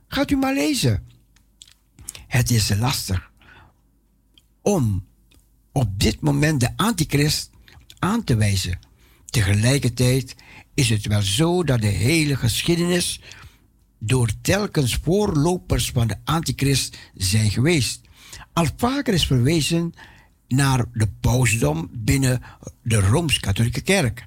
[0.09, 1.07] Gaat u maar lezen.
[2.26, 3.30] Het is lastig
[4.62, 5.07] om
[5.72, 7.55] op dit moment de antichrist
[7.99, 8.78] aan te wijzen.
[9.26, 10.34] Tegelijkertijd
[10.74, 13.20] is het wel zo dat de hele geschiedenis
[13.99, 18.01] door telkens voorlopers van de antichrist zijn geweest.
[18.53, 19.92] Al vaker is verwezen
[20.49, 22.42] naar de pausdom binnen
[22.82, 24.26] de Rooms-Katholieke Kerk.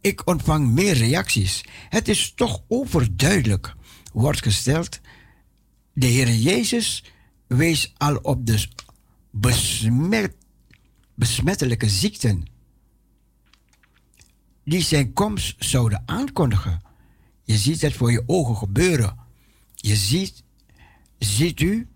[0.00, 1.64] Ik ontvang meer reacties.
[1.88, 3.74] Het is toch overduidelijk,
[4.12, 5.00] wordt gesteld.
[5.92, 7.04] De Heer Jezus
[7.46, 8.66] wees al op de
[9.30, 10.34] besmet,
[11.14, 12.51] besmettelijke ziekten
[14.64, 16.80] die zijn komst zouden aankondigen.
[17.42, 19.16] Je ziet het voor je ogen gebeuren.
[19.74, 20.42] Je ziet,
[21.18, 21.88] ziet u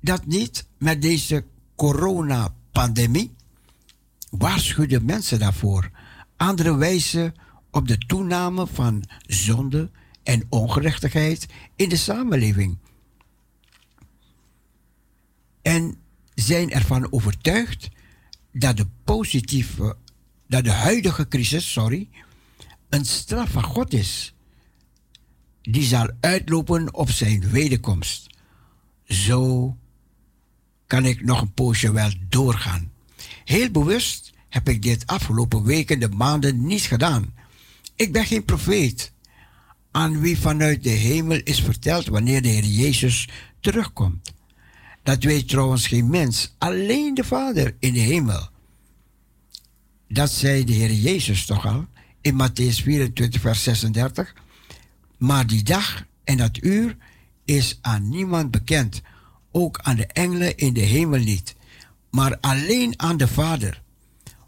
[0.00, 1.44] dat niet met deze
[1.76, 3.34] coronapandemie?
[4.30, 5.90] Waarschuwden mensen daarvoor.
[6.36, 7.34] Andere wijzen
[7.70, 9.90] op de toename van zonde
[10.22, 11.46] en ongerechtigheid
[11.76, 12.78] in de samenleving.
[15.62, 15.96] En
[16.34, 17.88] zijn ervan overtuigd
[18.52, 19.96] dat de positieve,
[20.48, 22.08] dat de huidige crisis, sorry,
[22.88, 24.34] een straf van God is.
[25.62, 28.26] Die zal uitlopen op zijn wederkomst.
[29.04, 29.76] Zo
[30.86, 32.92] kan ik nog een poosje wel doorgaan.
[33.44, 37.34] Heel bewust heb ik dit afgelopen weken, de maanden niet gedaan.
[37.96, 39.12] Ik ben geen profeet
[39.90, 43.28] aan wie vanuit de hemel is verteld wanneer de Heer Jezus
[43.60, 44.32] terugkomt.
[45.02, 48.48] Dat weet trouwens geen mens, alleen de Vader in de hemel.
[50.08, 51.86] Dat zei de Heer Jezus toch al
[52.20, 54.34] in Matthäus 24, vers 36.
[55.18, 56.96] Maar die dag en dat uur
[57.44, 59.02] is aan niemand bekend,
[59.52, 61.56] ook aan de engelen in de hemel niet,
[62.10, 63.82] maar alleen aan de Vader.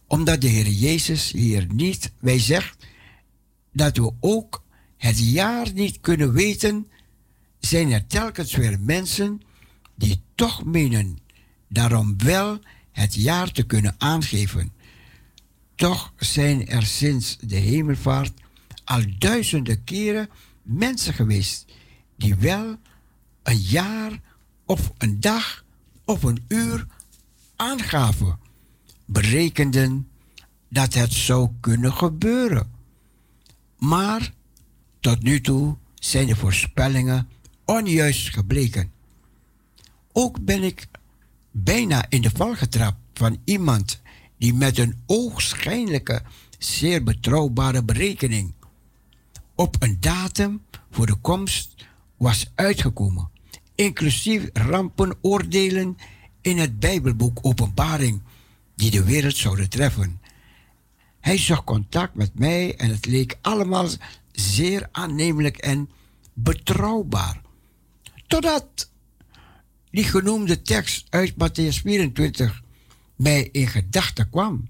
[0.07, 2.87] Omdat de Heer Jezus hier niet wij zegt
[3.73, 4.65] dat we ook
[4.97, 6.87] het jaar niet kunnen weten,
[7.59, 9.41] zijn er telkens weer mensen
[9.95, 11.19] die toch menen
[11.69, 12.59] daarom wel
[12.93, 14.73] het jaar te kunnen aangeven.
[15.81, 18.33] Toch zijn er sinds de hemelvaart
[18.85, 20.29] al duizenden keren
[20.63, 21.65] mensen geweest
[22.17, 22.77] die wel
[23.43, 24.21] een jaar
[24.67, 25.65] of een dag
[26.05, 26.87] of een uur
[27.57, 28.39] aangaven,
[29.05, 30.09] berekenden
[30.69, 32.71] dat het zou kunnen gebeuren.
[33.79, 34.33] Maar
[35.01, 37.29] tot nu toe zijn de voorspellingen
[37.65, 38.93] onjuist gebleken.
[40.13, 40.87] Ook ben ik
[41.51, 44.01] bijna in de val getrapt van iemand
[44.41, 46.23] die met een oogschijnlijke,
[46.59, 48.55] zeer betrouwbare berekening
[49.55, 51.75] op een datum voor de komst
[52.17, 53.31] was uitgekomen,
[53.75, 55.97] inclusief rampenoordelen
[56.41, 58.23] in het Bijbelboek Openbaring
[58.75, 60.21] die de wereld zouden treffen.
[61.21, 63.89] Hij zocht contact met mij en het leek allemaal
[64.33, 65.91] zeer aannemelijk en
[66.33, 67.41] betrouwbaar.
[68.27, 68.91] Totdat
[69.91, 72.63] die genoemde tekst uit Matthäus 24
[73.21, 74.69] mij in gedachten kwam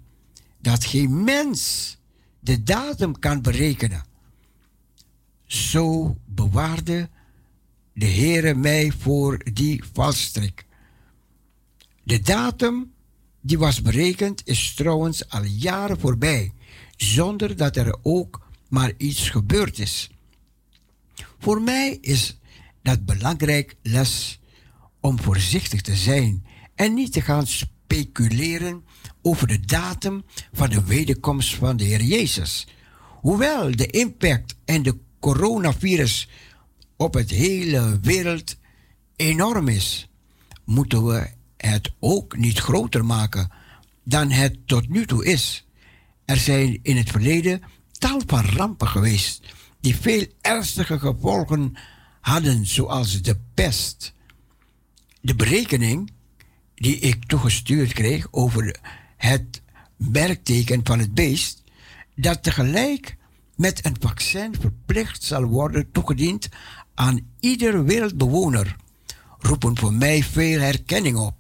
[0.59, 1.97] dat geen mens
[2.41, 4.05] de datum kan berekenen.
[5.47, 7.09] Zo bewaarde
[7.93, 10.67] de Heere mij voor die valstrik.
[12.03, 12.93] De datum
[13.41, 16.53] die was berekend is trouwens al jaren voorbij,
[16.97, 20.11] zonder dat er ook maar iets gebeurd is.
[21.39, 22.39] Voor mij is
[22.83, 24.41] dat belangrijk les
[25.01, 26.45] om voorzichtig te zijn
[26.75, 27.47] en niet te gaan
[27.91, 28.85] speculeren
[29.23, 32.67] over de datum van de wederkomst van de Heer Jezus.
[33.21, 36.29] Hoewel de impact en de coronavirus
[36.97, 38.57] op het hele wereld
[39.17, 40.09] enorm is,
[40.65, 43.51] moeten we het ook niet groter maken
[44.05, 45.67] dan het tot nu toe is.
[46.25, 47.63] Er zijn in het verleden
[47.93, 49.43] tal van rampen geweest
[49.81, 51.73] die veel ernstige gevolgen
[52.21, 54.15] hadden, zoals de pest.
[55.21, 56.11] De berekening
[56.81, 58.79] die ik toegestuurd kreeg over
[59.17, 59.63] het
[59.97, 61.63] merkteken van het beest,
[62.15, 63.17] dat tegelijk
[63.57, 66.49] met een vaccin verplicht zal worden toegediend
[66.95, 68.77] aan ieder wereldbewoner,
[69.39, 71.35] roepen voor mij veel herkenning op.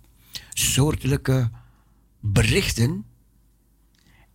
[0.52, 1.50] Soortelijke
[2.20, 3.04] berichten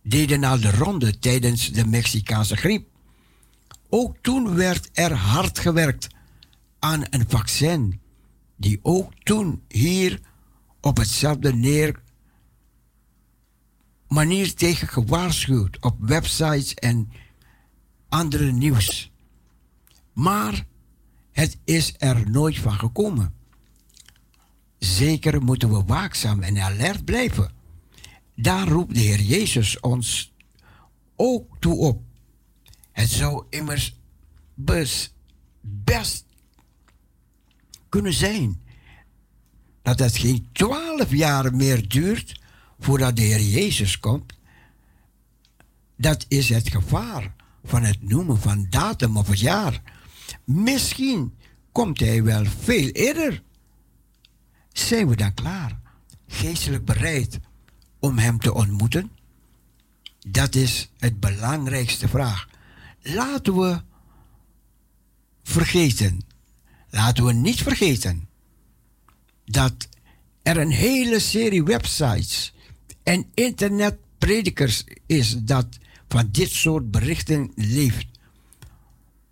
[0.02, 2.88] deden al de ronde tijdens de Mexicaanse griep.
[3.88, 6.06] Ook toen werd er hard gewerkt
[6.78, 8.00] aan een vaccin,
[8.56, 10.20] die ook toen hier
[10.86, 12.02] op hetzelfde neer
[14.08, 17.12] manier tegen gewaarschuwd op websites en
[18.08, 19.12] andere nieuws.
[20.12, 20.66] Maar
[21.32, 23.34] het is er nooit van gekomen.
[24.78, 27.52] Zeker moeten we waakzaam en alert blijven.
[28.34, 30.32] Daar roept de Heer Jezus ons
[31.16, 32.02] ook toe op.
[32.92, 33.96] Het zou immers
[34.54, 35.14] bes-
[35.60, 36.24] best
[37.88, 38.64] kunnen zijn
[39.86, 42.40] dat het geen twaalf jaar meer duurt
[42.78, 44.32] voordat de Heer Jezus komt.
[45.96, 47.34] Dat is het gevaar
[47.64, 49.82] van het noemen van datum of het jaar.
[50.44, 51.34] Misschien
[51.72, 53.42] komt hij wel veel eerder.
[54.72, 55.80] Zijn we dan klaar,
[56.28, 57.38] geestelijk bereid
[57.98, 59.10] om Hem te ontmoeten?
[60.28, 62.48] Dat is het belangrijkste vraag.
[63.02, 63.82] Laten we
[65.42, 66.20] vergeten,
[66.90, 68.25] laten we niet vergeten
[69.46, 69.88] dat
[70.42, 72.54] er een hele serie websites
[73.02, 75.66] en internetpredikers is dat
[76.08, 78.06] van dit soort berichten leeft.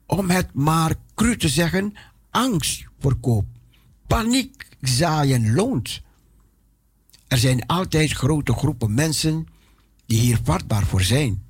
[0.06, 1.94] Om het maar cru te zeggen,
[2.30, 3.58] angst verkoopt.
[4.06, 6.02] Paniek zaaien loont.
[7.28, 9.46] Er zijn altijd grote groepen mensen
[10.06, 11.42] die hier vatbaar voor zijn.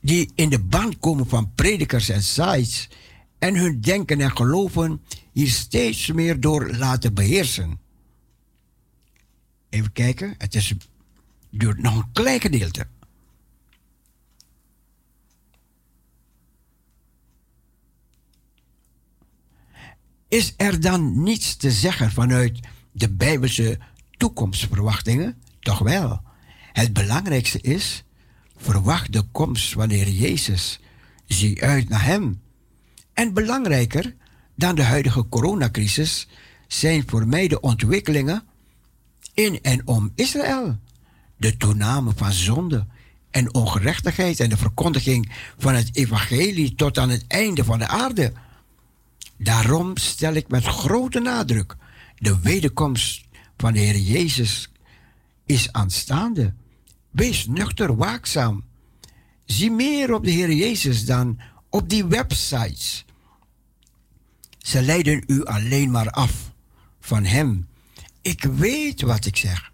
[0.00, 2.88] Die in de band komen van predikers en sites
[3.40, 7.78] en hun denken en geloven hier steeds meer door laten beheersen.
[9.68, 10.74] Even kijken, het is,
[11.50, 12.86] duurt nog een klein gedeelte.
[20.28, 22.60] Is er dan niets te zeggen vanuit
[22.92, 23.78] de Bijbelse
[24.16, 25.42] toekomstverwachtingen?
[25.60, 26.22] Toch wel.
[26.72, 28.04] Het belangrijkste is,
[28.56, 30.80] verwacht de komst Heer Jezus.
[31.26, 32.40] Zie uit naar Hem.
[33.20, 34.14] En belangrijker
[34.54, 36.28] dan de huidige coronacrisis
[36.66, 38.42] zijn voor mij de ontwikkelingen
[39.34, 40.78] in en om Israël.
[41.36, 42.86] De toename van zonde
[43.30, 48.32] en ongerechtigheid en de verkondiging van het evangelie tot aan het einde van de aarde.
[49.36, 51.76] Daarom stel ik met grote nadruk
[52.18, 53.24] de wederkomst
[53.56, 54.70] van de Heer Jezus
[55.46, 56.54] is aanstaande.
[57.10, 58.64] Wees nuchter, waakzaam.
[59.44, 63.04] Zie meer op de Heer Jezus dan op die websites.
[64.62, 66.52] Ze leiden u alleen maar af
[67.00, 67.68] van Hem.
[68.20, 69.72] Ik weet wat ik zeg,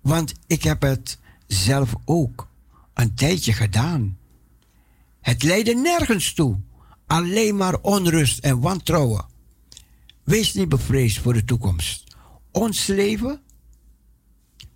[0.00, 2.48] want ik heb het zelf ook
[2.94, 4.18] een tijdje gedaan.
[5.20, 6.58] Het leidde nergens toe,
[7.06, 9.26] alleen maar onrust en wantrouwen.
[10.24, 12.04] Wees niet bevreesd voor de toekomst.
[12.50, 13.40] Ons leven,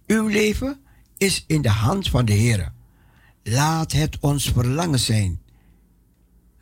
[0.07, 0.81] uw leven,
[1.17, 2.73] is in de hand van de Heer.
[3.43, 5.41] Laat het ons verlangen zijn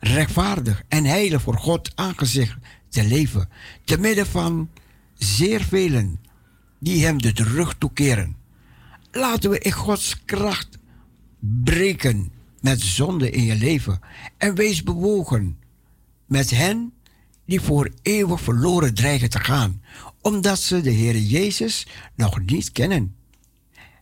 [0.03, 2.57] rechtvaardig en heilig voor God aangezicht
[2.89, 3.49] te leven,
[3.83, 4.69] te midden van
[5.13, 6.19] zeer velen
[6.79, 8.35] die hem de rug toekeren.
[9.11, 10.77] Laten we in Gods kracht
[11.39, 12.31] breken
[12.61, 13.99] met zonde in je leven
[14.37, 15.57] en wees bewogen
[16.25, 16.93] met hen
[17.45, 19.81] die voor eeuwig verloren dreigen te gaan,
[20.21, 23.15] omdat ze de Heer Jezus nog niet kennen.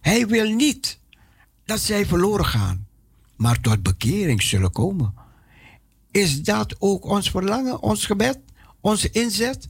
[0.01, 0.99] Hij wil niet
[1.65, 2.87] dat zij verloren gaan,
[3.35, 5.20] maar tot bekering zullen komen.
[6.11, 8.39] Is dat ook ons verlangen, ons gebed,
[8.79, 9.69] onze inzet?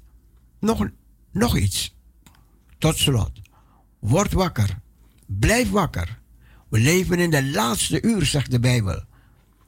[0.60, 0.88] Nog,
[1.32, 1.96] nog iets.
[2.78, 3.32] Tot slot.
[4.00, 4.80] Word wakker.
[5.26, 6.20] Blijf wakker.
[6.70, 9.04] We leven in de laatste uur, zegt de Bijbel.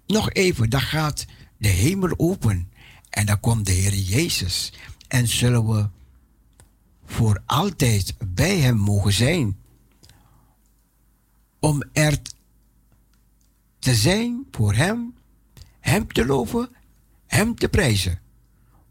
[0.08, 1.26] Nog even, dan gaat
[1.58, 2.72] de hemel open.
[3.10, 4.74] En dan komt de Heer Jezus.
[5.08, 5.90] En zullen we
[7.06, 9.58] voor altijd bij Hem mogen zijn.
[11.60, 12.22] Om er
[13.80, 15.14] te zijn voor Hem
[15.84, 16.69] hem te loven,
[17.27, 18.19] Hem te prijzen.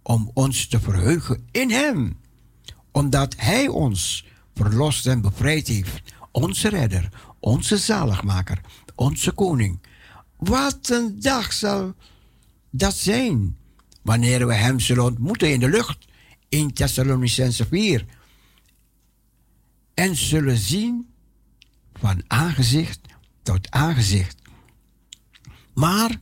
[0.02, 2.20] Om ons te verheugen in Hem.
[2.90, 6.02] Omdat Hij ons verlost en bevrijd heeft.
[6.30, 7.08] Onze redder,
[7.40, 8.60] onze zaligmaker,
[8.94, 9.80] onze koning.
[10.36, 11.94] Wat een dag zal
[12.70, 13.56] dat zijn.
[14.02, 15.98] Wanneer we Hem zullen ontmoeten in de lucht.
[16.48, 18.06] In Thessalonicense 4.
[19.94, 21.08] En zullen zien
[21.92, 23.00] van aangezicht
[23.42, 24.36] tot aangezicht.
[25.74, 26.20] Maar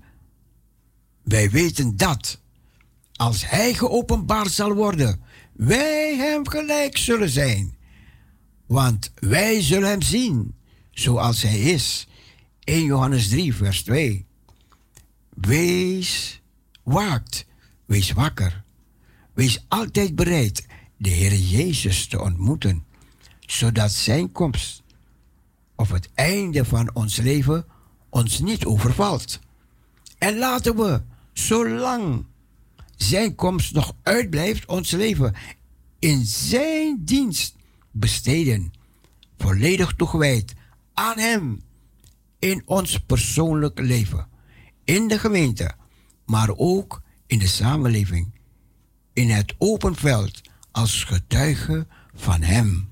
[1.30, 2.40] wij weten dat
[3.12, 7.76] als Hij geopenbaard zal worden, wij Hem gelijk zullen zijn.
[8.66, 10.54] Want wij zullen Hem zien
[10.90, 12.08] zoals Hij is.
[12.64, 14.26] 1 Johannes 3, vers 2.
[15.28, 16.40] Wees
[16.82, 17.46] waakt,
[17.86, 18.64] wees wakker.
[19.32, 20.66] Wees altijd bereid
[20.96, 22.84] de Heer Jezus te ontmoeten,
[23.40, 24.82] zodat Zijn komst
[25.74, 27.64] of het einde van ons leven
[28.08, 29.40] ons niet overvalt.
[30.18, 31.02] En laten we,
[31.32, 32.26] zolang
[32.96, 35.34] Zijn komst nog uitblijft, ons leven
[35.98, 37.56] in Zijn dienst
[37.90, 38.72] besteden,
[39.38, 40.54] volledig toegewijd
[40.94, 41.62] aan Hem
[42.38, 44.28] in ons persoonlijk leven.
[44.84, 45.74] in de gemeente,
[46.26, 48.34] maar ook in de samenleving,
[49.12, 50.40] in het open veld,
[50.70, 52.88] als getuige van Hem.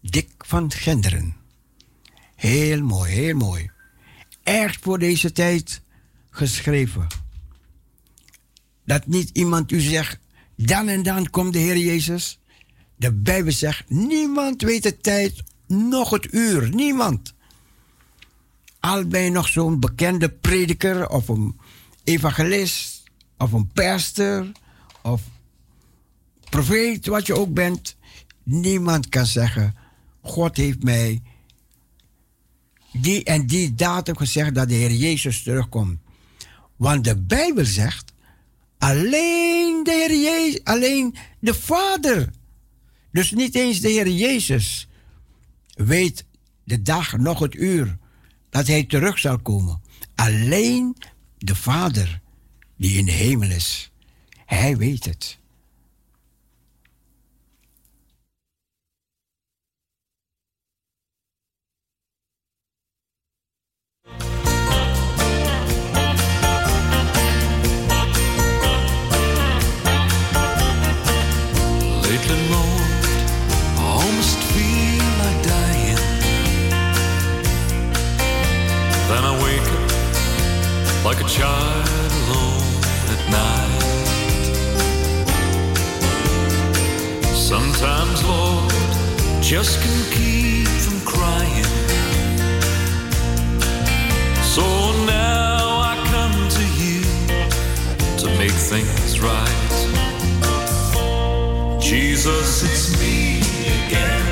[0.00, 1.36] Dick van Genderen.
[2.34, 3.70] Heel mooi, heel mooi.
[4.42, 5.81] Echt voor deze tijd
[6.32, 7.06] geschreven.
[8.84, 10.18] Dat niet iemand u zegt,
[10.56, 12.38] dan en dan komt de Heer Jezus.
[12.96, 16.74] De Bijbel zegt, niemand weet de tijd, nog het uur.
[16.74, 17.34] Niemand.
[18.80, 21.58] Al ben je nog zo'n bekende prediker of een
[22.04, 23.02] evangelist
[23.38, 24.52] of een pastor
[25.02, 25.22] of
[26.50, 27.96] profeet, wat je ook bent.
[28.42, 29.74] Niemand kan zeggen,
[30.20, 31.22] God heeft mij
[32.92, 35.98] die en die datum gezegd dat de Heer Jezus terugkomt.
[36.82, 38.12] Want de Bijbel zegt,
[38.78, 42.30] alleen de Heer Jezus, alleen de Vader,
[43.12, 44.88] dus niet eens de Heer Jezus,
[45.74, 46.24] weet
[46.64, 47.98] de dag nog het uur
[48.50, 49.82] dat Hij terug zal komen.
[50.14, 50.96] Alleen
[51.38, 52.20] de Vader
[52.76, 53.90] die in de hemel is,
[54.46, 55.38] Hij weet het.
[81.24, 82.62] A child alone
[83.14, 83.82] at night.
[87.34, 88.72] Sometimes, Lord,
[89.40, 91.64] just can't keep from crying.
[94.42, 94.64] So
[95.06, 97.02] now I come to you
[98.18, 99.72] to make things right.
[101.80, 103.38] Jesus, it's me
[103.86, 104.31] again.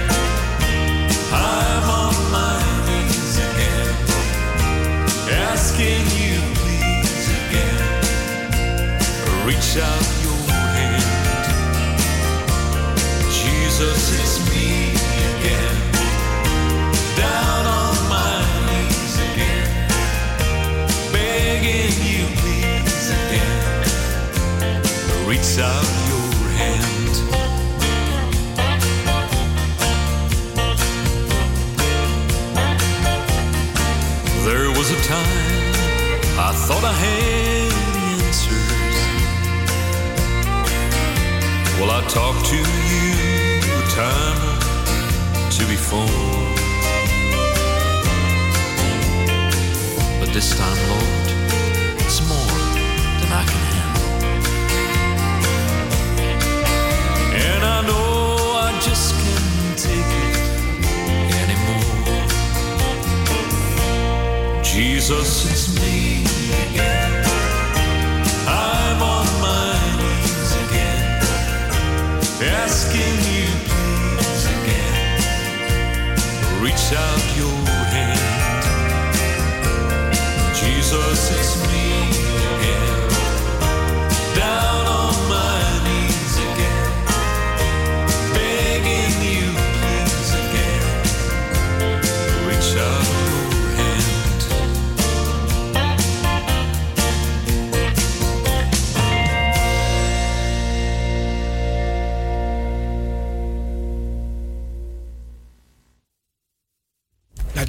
[9.70, 11.04] Reach out your hand.
[13.30, 14.90] Jesus, me
[15.30, 15.76] again,
[17.16, 19.68] down on my knees again,
[21.12, 23.62] begging you, please, again,
[25.28, 27.14] reach out your hand.
[34.46, 35.70] There was a time
[36.38, 37.69] I thought I had
[41.80, 42.64] Well, I talked to you
[43.88, 44.36] time
[45.50, 46.06] two before.
[50.20, 51.28] But this time, Lord,
[52.04, 52.58] it's more
[53.20, 54.08] than I can handle.
[57.48, 60.36] And I know I just can't take it
[61.42, 62.26] anymore.
[64.62, 66.24] Jesus, it's me
[66.68, 67.29] again.
[72.42, 75.20] Asking you, please, again,
[76.62, 77.58] reach out your
[77.92, 78.20] hand.
[80.54, 81.79] Jesus, it's me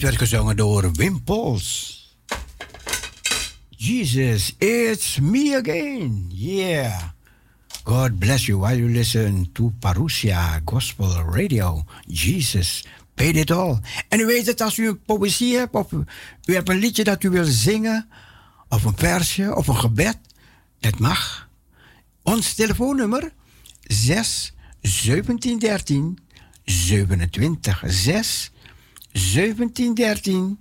[0.01, 1.99] Dat werd gezongen door Wim Pols.
[3.69, 6.25] Jesus, it's me again.
[6.27, 7.01] Yeah.
[7.83, 11.83] God bless you while you listen to Parousia Gospel Radio.
[12.07, 13.79] Jesus, paid it all.
[14.09, 16.03] En u weet het, als u een poëzie hebt, of u,
[16.45, 18.07] u hebt een liedje dat u wil zingen,
[18.69, 20.17] of een versje, of een gebed,
[20.79, 21.49] dat mag.
[22.21, 23.33] Ons telefoonnummer
[23.81, 26.17] 6 1713
[26.65, 28.51] 27 6
[29.13, 30.57] 1713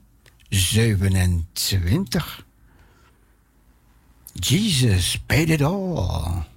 [0.51, 2.45] 27.
[4.41, 6.50] Jesus paid it all.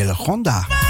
[0.00, 0.89] Voor hele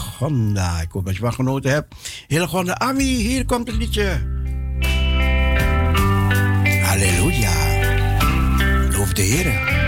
[0.00, 0.80] Hillegonda.
[0.80, 1.94] Ik hoop dat je van genoten hebt.
[2.26, 4.20] Hillegonda, Ami, hier komt het liedje.
[6.82, 7.52] Halleluja.
[8.92, 9.79] Loof de Heer.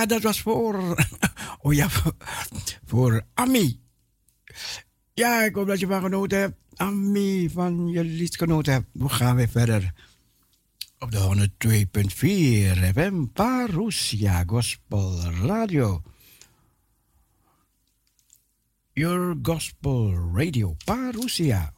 [0.00, 0.78] Ja, dat was voor.
[1.62, 1.88] Oh ja,
[2.84, 3.80] voor, Ami.
[5.14, 6.56] Ja, ik hoop dat je van genoten hebt.
[6.74, 8.86] Ami, van je lied genoten hebt.
[8.92, 9.92] We gaan weer verder.
[10.98, 11.48] Op de
[12.86, 16.02] 102.4 FM Parousia Gospel Radio.
[18.92, 21.72] Your Gospel Radio Parousia.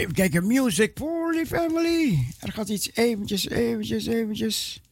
[0.00, 2.26] Even kijken, music for the family.
[2.38, 4.82] Er gaat iets eventjes, eventjes, eventjes.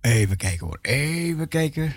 [0.00, 1.96] Even kijken hoor, even kijken.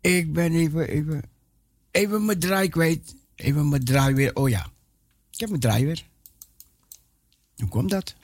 [0.00, 1.22] Ik ben even, even,
[1.90, 3.14] even mijn draai kwijt.
[3.34, 4.34] Even mijn draai weer.
[4.34, 4.70] Oh ja,
[5.30, 6.06] ik heb mijn draai weer.
[7.56, 8.14] Hoe komt dat?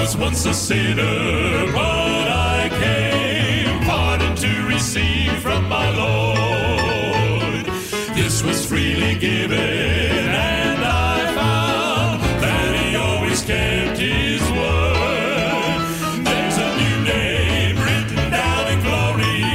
[0.00, 7.66] Was once a sinner, but I came pardon to receive from my Lord.
[8.14, 15.80] This was freely given, and I found that He always kept His word.
[16.24, 19.52] There's a new name written down in glory,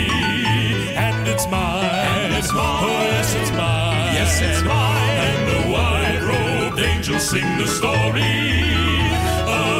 [0.95, 2.33] and it's mine.
[2.33, 2.83] it's mine.
[2.83, 4.13] Oh, yes, it's mine.
[4.13, 5.17] Yes, it's mine.
[5.27, 8.64] And the white robed angels sing the story.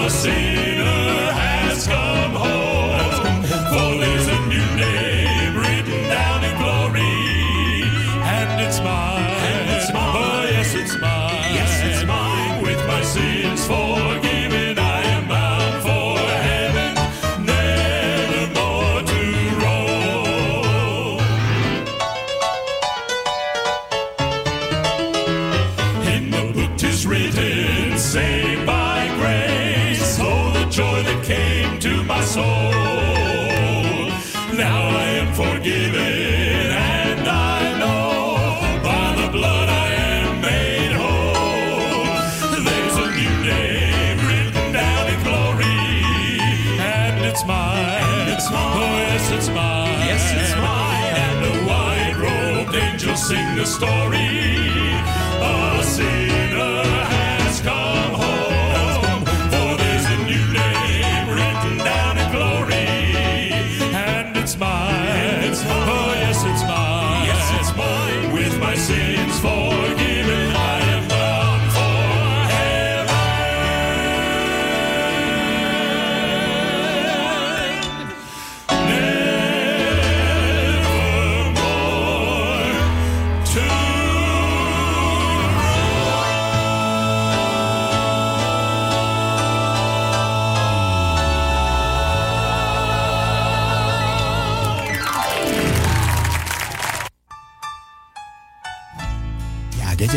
[0.06, 2.92] The sinner has come home.
[2.92, 4.25] Has come home.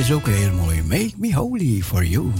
[0.08, 0.82] Is ook heel mooi.
[0.82, 2.32] Make me holy for you.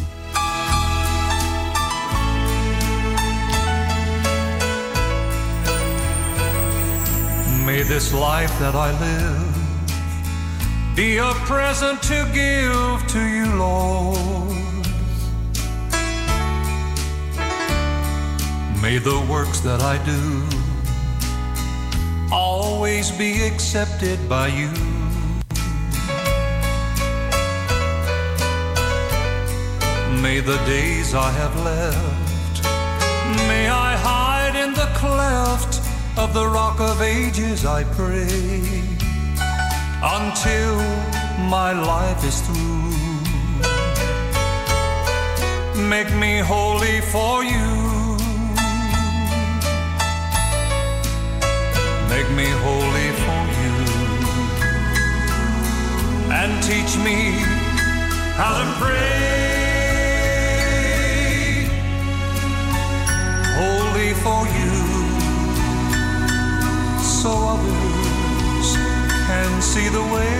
[7.64, 9.56] May this life that I live
[10.94, 14.86] be a present to give to you, Lord.
[18.80, 20.44] May the works that I do
[22.30, 24.87] always be accepted by you.
[30.28, 32.62] May the days I have left,
[33.48, 35.80] may I hide in the cleft
[36.18, 38.82] of the rock of ages, I pray,
[40.18, 40.76] until
[41.48, 42.92] my life is through.
[45.94, 47.70] Make me holy for you.
[52.12, 53.76] Make me holy for you.
[56.38, 57.18] And teach me
[58.36, 59.57] how to pray.
[63.98, 64.74] Holy for you
[67.02, 68.68] so others
[69.26, 70.38] can see the way.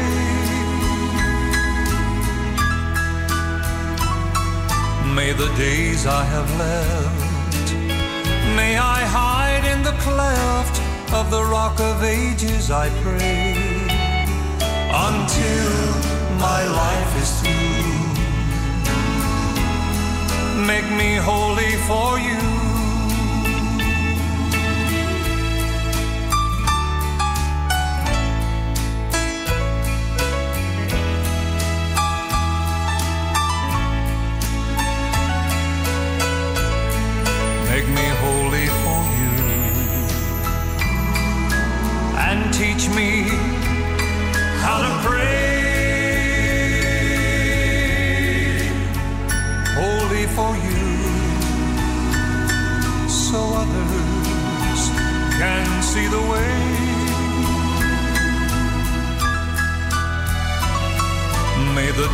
[5.13, 7.73] May the days I have left,
[8.55, 10.81] may I hide in the cleft
[11.13, 13.57] of the rock of ages, I pray,
[15.11, 15.71] until
[16.47, 17.97] my life is through.
[20.65, 22.58] Make me holy for you.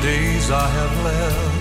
[0.04, 1.54] Days I have left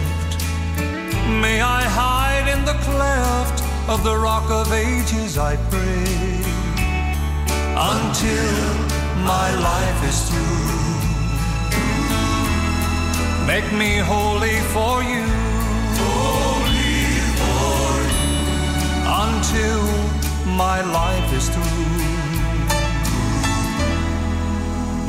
[1.43, 6.41] May I hide in the cleft of the rock of ages, I pray,
[7.95, 8.63] until
[9.33, 10.63] my life is through.
[13.51, 15.25] Make me holy for you.
[16.03, 17.03] Holy
[17.41, 17.85] for
[18.19, 18.37] you.
[19.25, 19.83] Until
[20.63, 21.93] my life is through.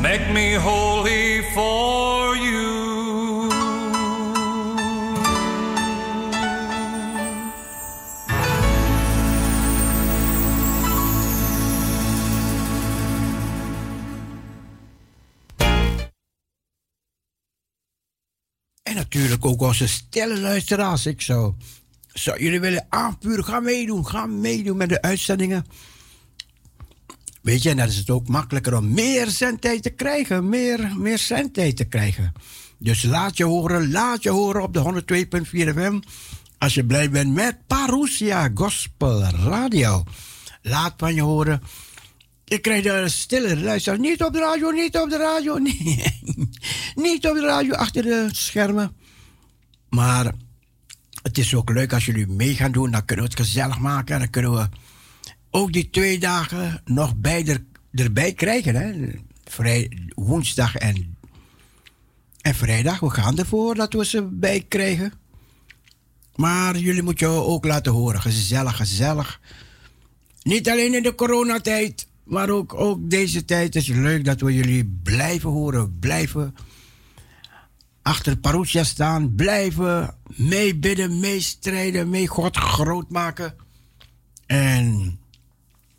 [0.01, 2.14] Make me holy for
[19.81, 21.07] onze stille luisteraars.
[21.07, 21.55] Ik zou,
[22.13, 23.45] zou jullie willen aanvuren.
[23.45, 24.07] Ga meedoen.
[24.07, 25.67] Ga meedoen met de uitzendingen.
[27.43, 30.49] Weet je, en dan is het ook makkelijker om meer zendtijd te krijgen.
[30.49, 32.33] Meer, meer zendtijd te krijgen.
[32.79, 35.03] Dus laat je horen, laat je horen op de
[35.45, 36.01] 102.4 FM.
[36.59, 40.05] Als je blij bent met Parousia Gospel Radio.
[40.63, 41.63] Laat van je horen.
[42.45, 43.99] Ik krijg de stille luister.
[43.99, 45.59] Niet op de radio, niet op de radio.
[45.63, 46.23] Nee.
[46.95, 49.04] niet op de radio, achter de schermen.
[49.95, 50.33] Maar
[51.23, 52.91] het is ook leuk als jullie mee gaan doen.
[52.91, 54.19] Dan kunnen we het gezellig maken.
[54.19, 54.69] Dan kunnen we
[55.51, 58.75] ook die twee dagen nog bij er, erbij krijgen.
[58.75, 59.11] Hè?
[59.45, 61.17] Vrij, woensdag en,
[62.41, 63.01] en vrijdag.
[63.01, 65.13] We gaan ervoor dat we ze bij krijgen.
[66.35, 68.21] Maar jullie moeten je ook laten horen.
[68.21, 69.41] Gezellig, gezellig.
[70.43, 74.55] Niet alleen in de coronatijd, maar ook, ook deze tijd is het leuk dat we
[74.55, 76.55] jullie blijven horen, blijven
[78.05, 83.55] achter Parousia staan, blijven meebidden, meestrijden, mee God groot maken.
[84.47, 85.19] En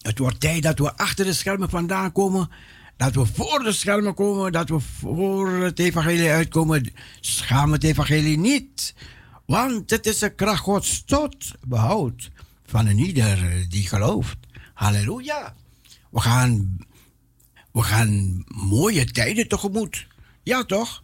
[0.02, 2.49] het wordt tijd dat we achter de schermen vandaan komen,
[2.98, 6.94] dat we voor de schermen komen, dat we voor het evangelie uitkomen.
[7.19, 8.95] Schaam het evangelie niet,
[9.45, 12.32] want het is een kracht Gods tot behoud
[12.65, 14.38] van een ieder die gelooft.
[14.73, 15.53] Halleluja.
[16.10, 16.77] We gaan,
[17.72, 20.07] we gaan mooie tijden tegemoet.
[20.44, 21.03] Ja, toch?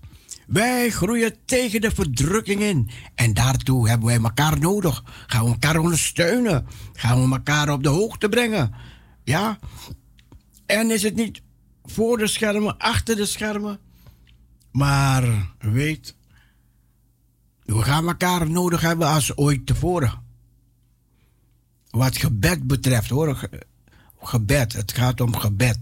[0.51, 2.89] Wij groeien tegen de verdrukking in.
[3.15, 5.03] En daartoe hebben wij elkaar nodig.
[5.27, 6.67] Gaan we elkaar ondersteunen.
[6.93, 8.73] Gaan we elkaar op de hoogte brengen.
[9.23, 9.59] Ja?
[10.65, 11.41] En is het niet
[11.83, 13.79] voor de schermen, achter de schermen.
[14.71, 16.15] Maar weet,
[17.63, 20.21] we gaan elkaar nodig hebben als ooit tevoren.
[21.89, 23.35] Wat gebed betreft hoor.
[23.35, 23.61] Ge-
[24.21, 24.73] Gebed.
[24.73, 25.79] Het gaat om gebed.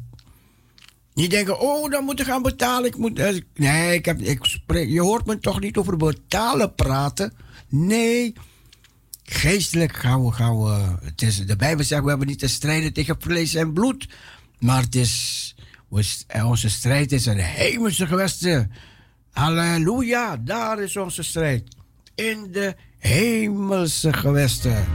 [1.19, 2.85] Niet denken, oh, dan moet ik gaan betalen.
[2.85, 7.33] Ik moet, eh, nee, ik heb, ik je hoort me toch niet over betalen praten.
[7.69, 8.33] Nee,
[9.23, 10.95] geestelijk gaan we, gaan we.
[11.01, 14.07] Het is, de Bijbel zegt, we hebben niet te strijden tegen vlees en bloed.
[14.59, 15.55] Maar het is,
[16.27, 18.71] eh, onze strijd is een hemelse gewesten.
[19.31, 21.63] Halleluja, daar is onze strijd.
[22.15, 24.87] In de hemelse gewesten.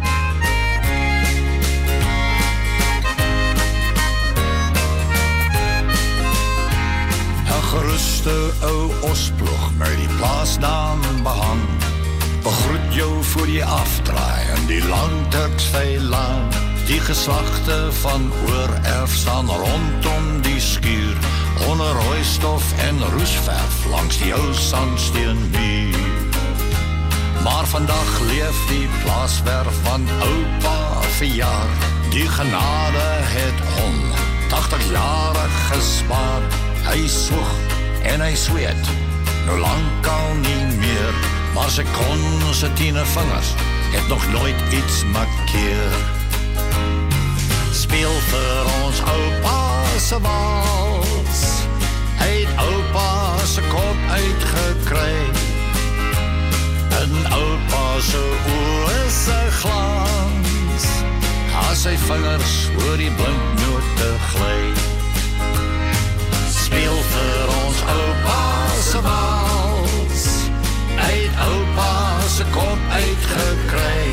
[7.75, 11.61] Geruste ou osploeg met die plaasnaam behang.
[12.43, 16.49] Begroet jou voor die afdraai in die landtuksveilaan.
[16.87, 21.17] Die geslachten van oererf staan rondom die skuur.
[21.69, 25.99] Onder rooistof en roesverf langs die ou sandsteenmuur.
[27.45, 31.69] Maar vandag leef die plaaswerf van oupa verjaar.
[32.11, 33.99] Die genade het hom
[34.49, 36.74] 80 jare gespaar.
[36.85, 37.52] Hy swoeg
[38.05, 38.90] en hy sweet,
[39.47, 41.15] nou lang al nie meer.
[41.55, 42.24] Maar sy kon
[42.55, 43.55] sy tiene vingers
[43.94, 45.93] het nog nooit iets markeer.
[47.73, 51.43] Speel vir ons oupa se wals.
[52.19, 55.15] Hy het oupa se kop uitgekry.
[57.01, 58.24] En oupa se
[58.56, 60.89] oë se glans.
[61.69, 64.94] As sy vingers oor die blinknote gly.
[66.65, 68.43] Speel vir ons oupa
[68.81, 69.01] se.
[70.97, 71.89] Hy het oupa
[72.28, 74.05] se kop uitgekry.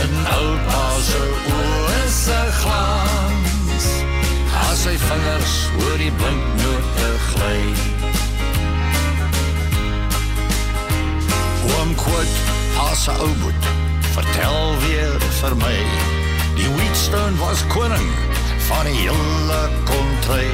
[0.00, 1.20] En oupa se
[1.52, 3.86] oë se glans.
[4.64, 5.54] As sy vingers
[5.84, 7.62] oor die blinknote gly.
[11.70, 12.38] Oom Quote,
[12.90, 13.70] as 'n ou boet,
[14.18, 15.78] vertel weer vir my.
[16.58, 18.31] Die Wheatstone was koning
[18.72, 20.48] van die hele kontry.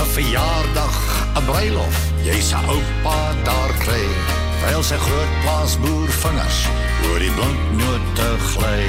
[0.00, 0.96] 'n Verjaardag,
[1.36, 3.18] 'n bruilof, jy se oupa
[3.48, 4.06] daar kry.
[4.60, 6.58] Terwyl sy groot plaasboer vingers
[7.06, 8.84] oor die blinknote gly.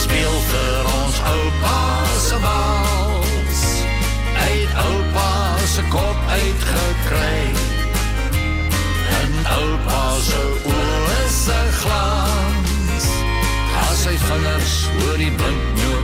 [0.00, 1.80] Speel vir ons oupa
[2.28, 3.62] se wals.
[4.40, 5.30] Het oupa
[5.74, 7.42] se kop uitgekry.
[9.20, 10.42] En oupa se
[10.74, 13.04] oë se glans.
[13.84, 16.03] As sy vingers oor die blinknote.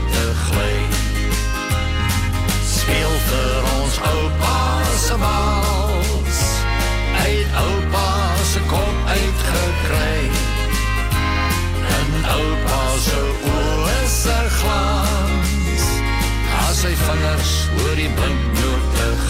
[2.81, 4.59] Speel vir ons oupa
[4.97, 5.16] se.
[7.16, 8.07] Hy het oupa
[8.52, 10.20] se kop uitgekry.
[11.97, 13.20] En oupa se
[13.52, 15.90] oë se glans.
[16.69, 17.52] As sy vingers
[17.82, 19.30] oor die blinknote gly.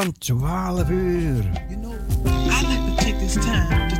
[0.00, 1.44] van 12 uur.
[1.68, 1.94] You know,
[2.24, 3.96] I like to take this time to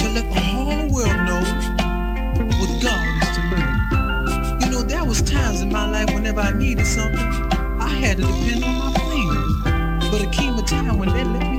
[0.00, 1.42] to let the whole world know
[2.58, 3.62] what God is to me.
[4.64, 7.28] You know, there was times in my life whenever I needed something,
[7.80, 10.10] I had to depend on my fingers.
[10.10, 11.49] But it came a time when they left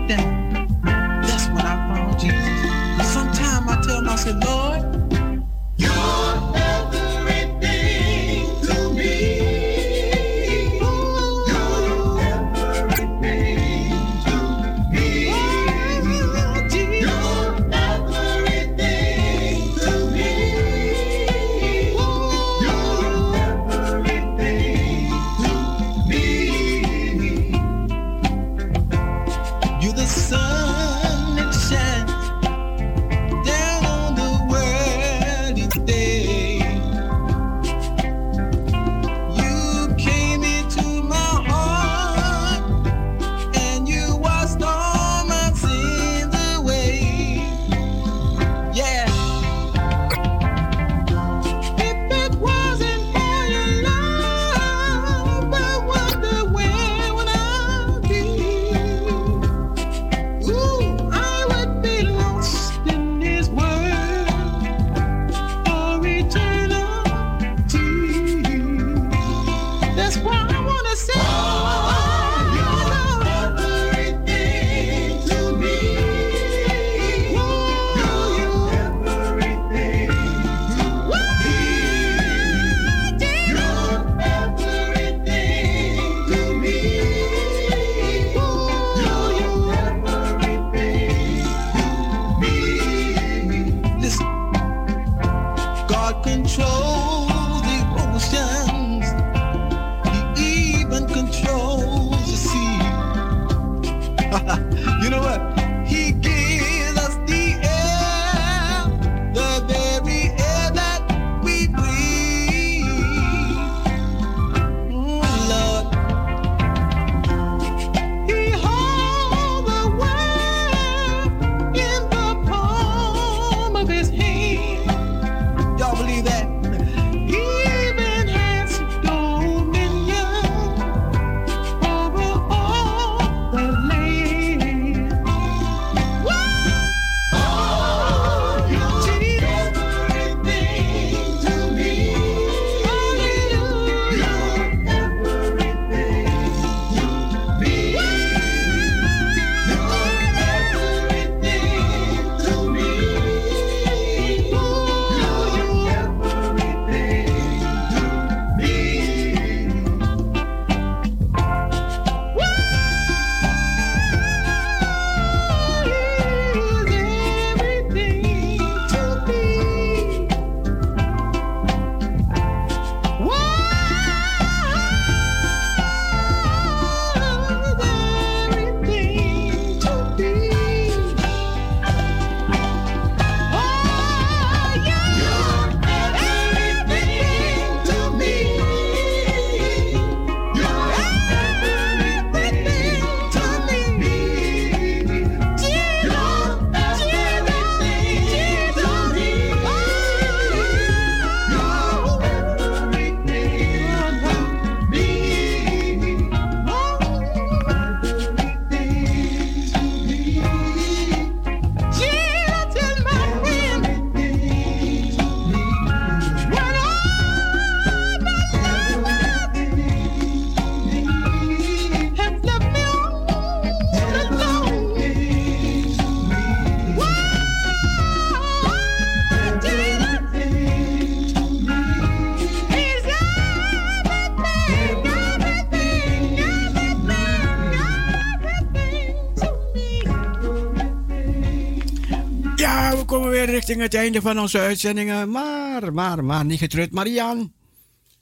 [243.80, 245.32] het einde van onze uitzendingen.
[245.32, 246.92] Maar, maar, maar, niet getreurd.
[246.92, 247.54] Marian,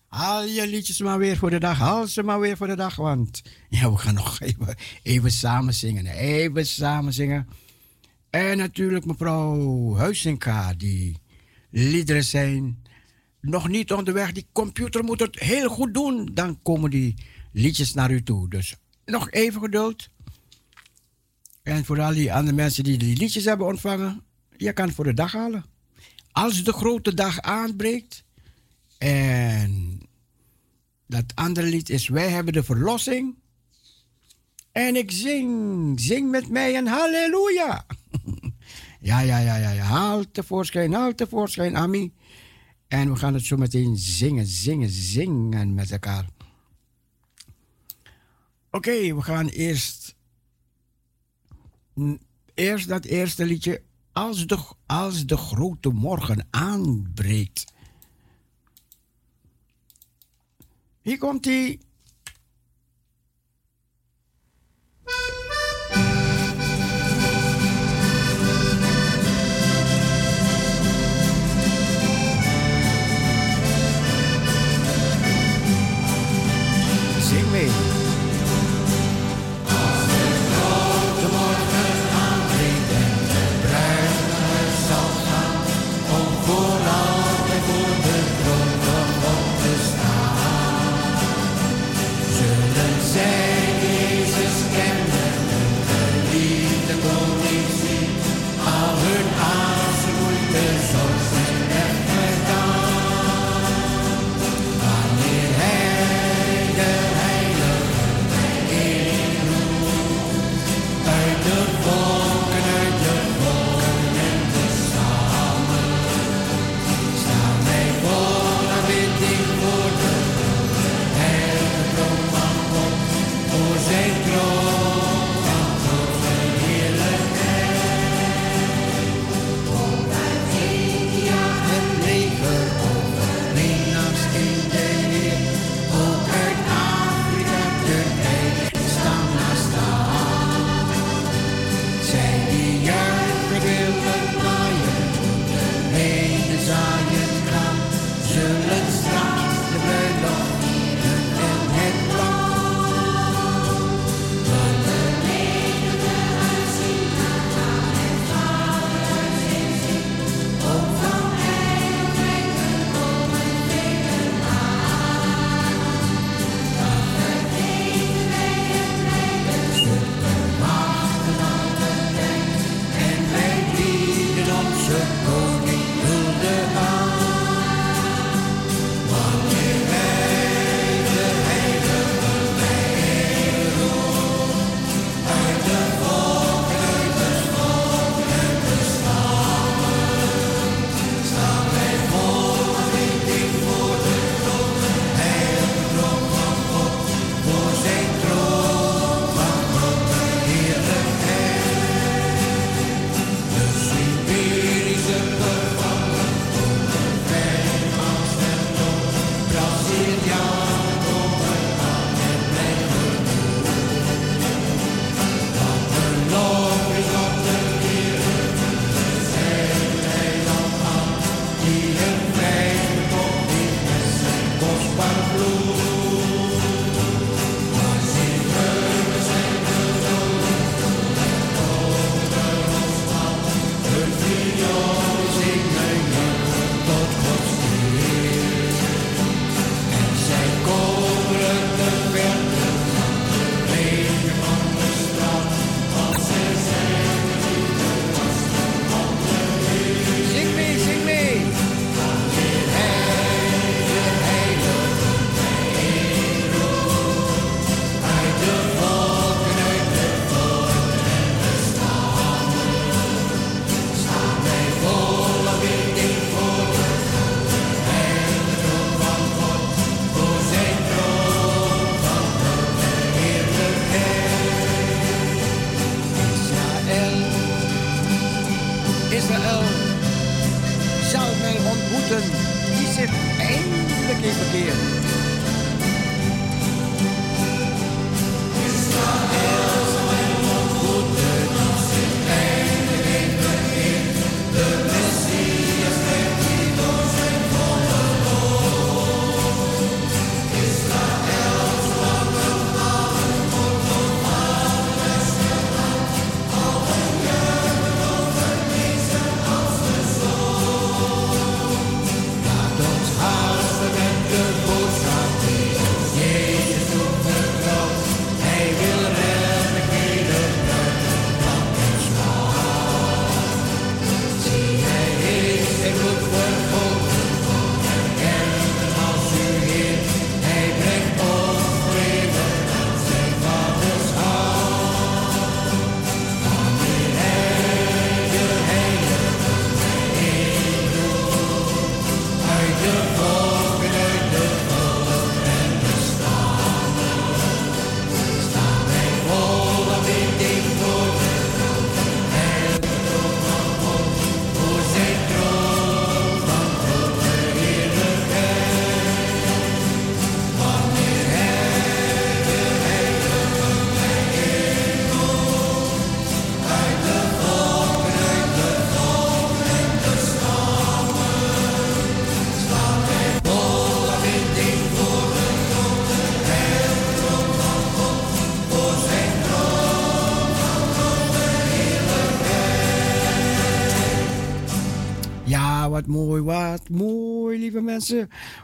[0.08, 1.78] haal je liedjes maar weer voor de dag.
[1.78, 2.96] Haal ze maar weer voor de dag.
[2.96, 6.06] Want ja, we gaan nog even, even samen zingen.
[6.06, 7.48] Even samen zingen.
[8.30, 11.18] En natuurlijk mevrouw Huizinga, die
[11.70, 12.84] liederen zijn
[13.42, 14.32] nog niet onderweg.
[14.32, 16.30] Die computer moet het heel goed doen.
[16.34, 17.16] Dan komen die
[17.52, 18.50] liedjes naar u toe.
[18.50, 20.10] Dus nog even geduld.
[21.64, 24.24] En voor al die andere mensen die die liedjes hebben ontvangen,
[24.60, 25.66] je kan het voor de dag halen.
[26.32, 28.24] Als de grote dag aanbreekt
[28.98, 30.00] en
[31.08, 33.36] dat andere lied is Wij hebben de verlossing.
[34.72, 37.86] En ik zing, zing met mij een halleluja.
[39.10, 39.84] ja, ja, ja, ja, ja.
[39.84, 42.14] Haal tevoorschijn, haal tevoorschijn, Ami.
[42.88, 46.26] En we gaan het zo meteen zingen, zingen, zingen met elkaar.
[48.72, 50.18] Oké, we gaan eerst
[52.54, 53.82] Eerst dat eerste liedje.
[54.12, 57.74] Als de, als de grote morgen aanbreekt.
[61.02, 61.80] Hier komt hij.
[77.20, 77.99] Zing mee.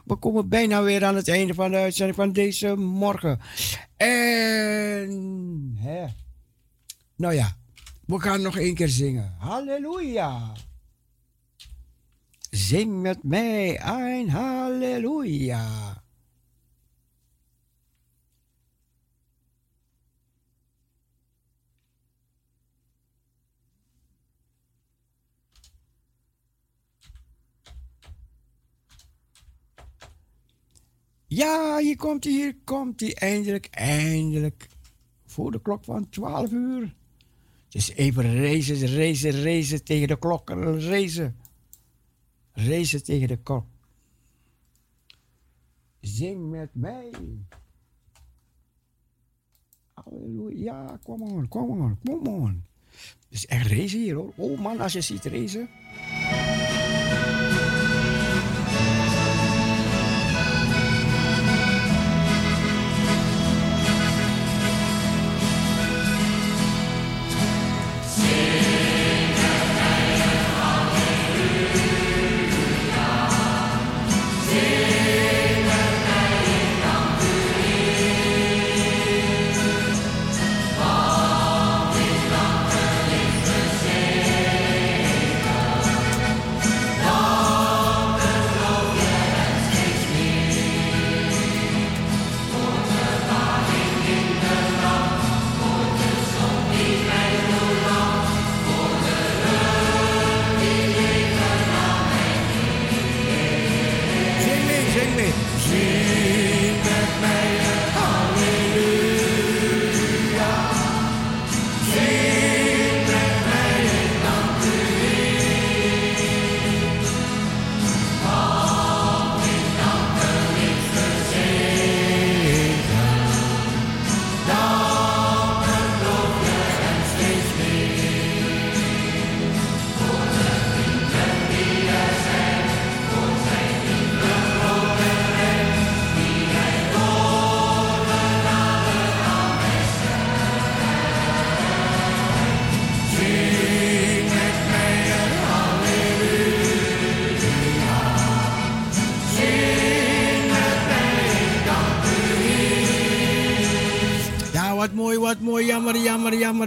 [0.05, 3.39] we komen bijna weer aan het einde van de uitzending van deze morgen.
[3.97, 6.05] En, hè,
[7.15, 7.57] nou ja,
[8.05, 9.35] we gaan nog één keer zingen.
[9.39, 10.51] Halleluja!
[12.49, 15.94] Zing met mij een halleluja.
[31.35, 33.15] Ja, hier komt hij, hier komt hij.
[33.15, 34.67] Eindelijk, eindelijk.
[35.25, 36.95] Voor de klok van 12 uur.
[37.69, 40.49] Dus even racen, racen, racen tegen de klok.
[40.49, 41.35] Racen.
[42.51, 43.65] Racen tegen de klok.
[46.01, 47.11] Zing met mij.
[49.93, 52.63] Halleluja, kom on, kom on, kom on.
[53.29, 54.33] is echt racen hier hoor.
[54.35, 55.69] Oh man, als je ziet racen.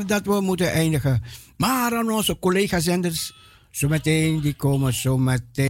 [0.08, 1.22] dat we moeten eindigen.
[1.56, 3.34] Maar aan onze collega-zenders,
[3.70, 5.66] zometeen, die komen zometeen.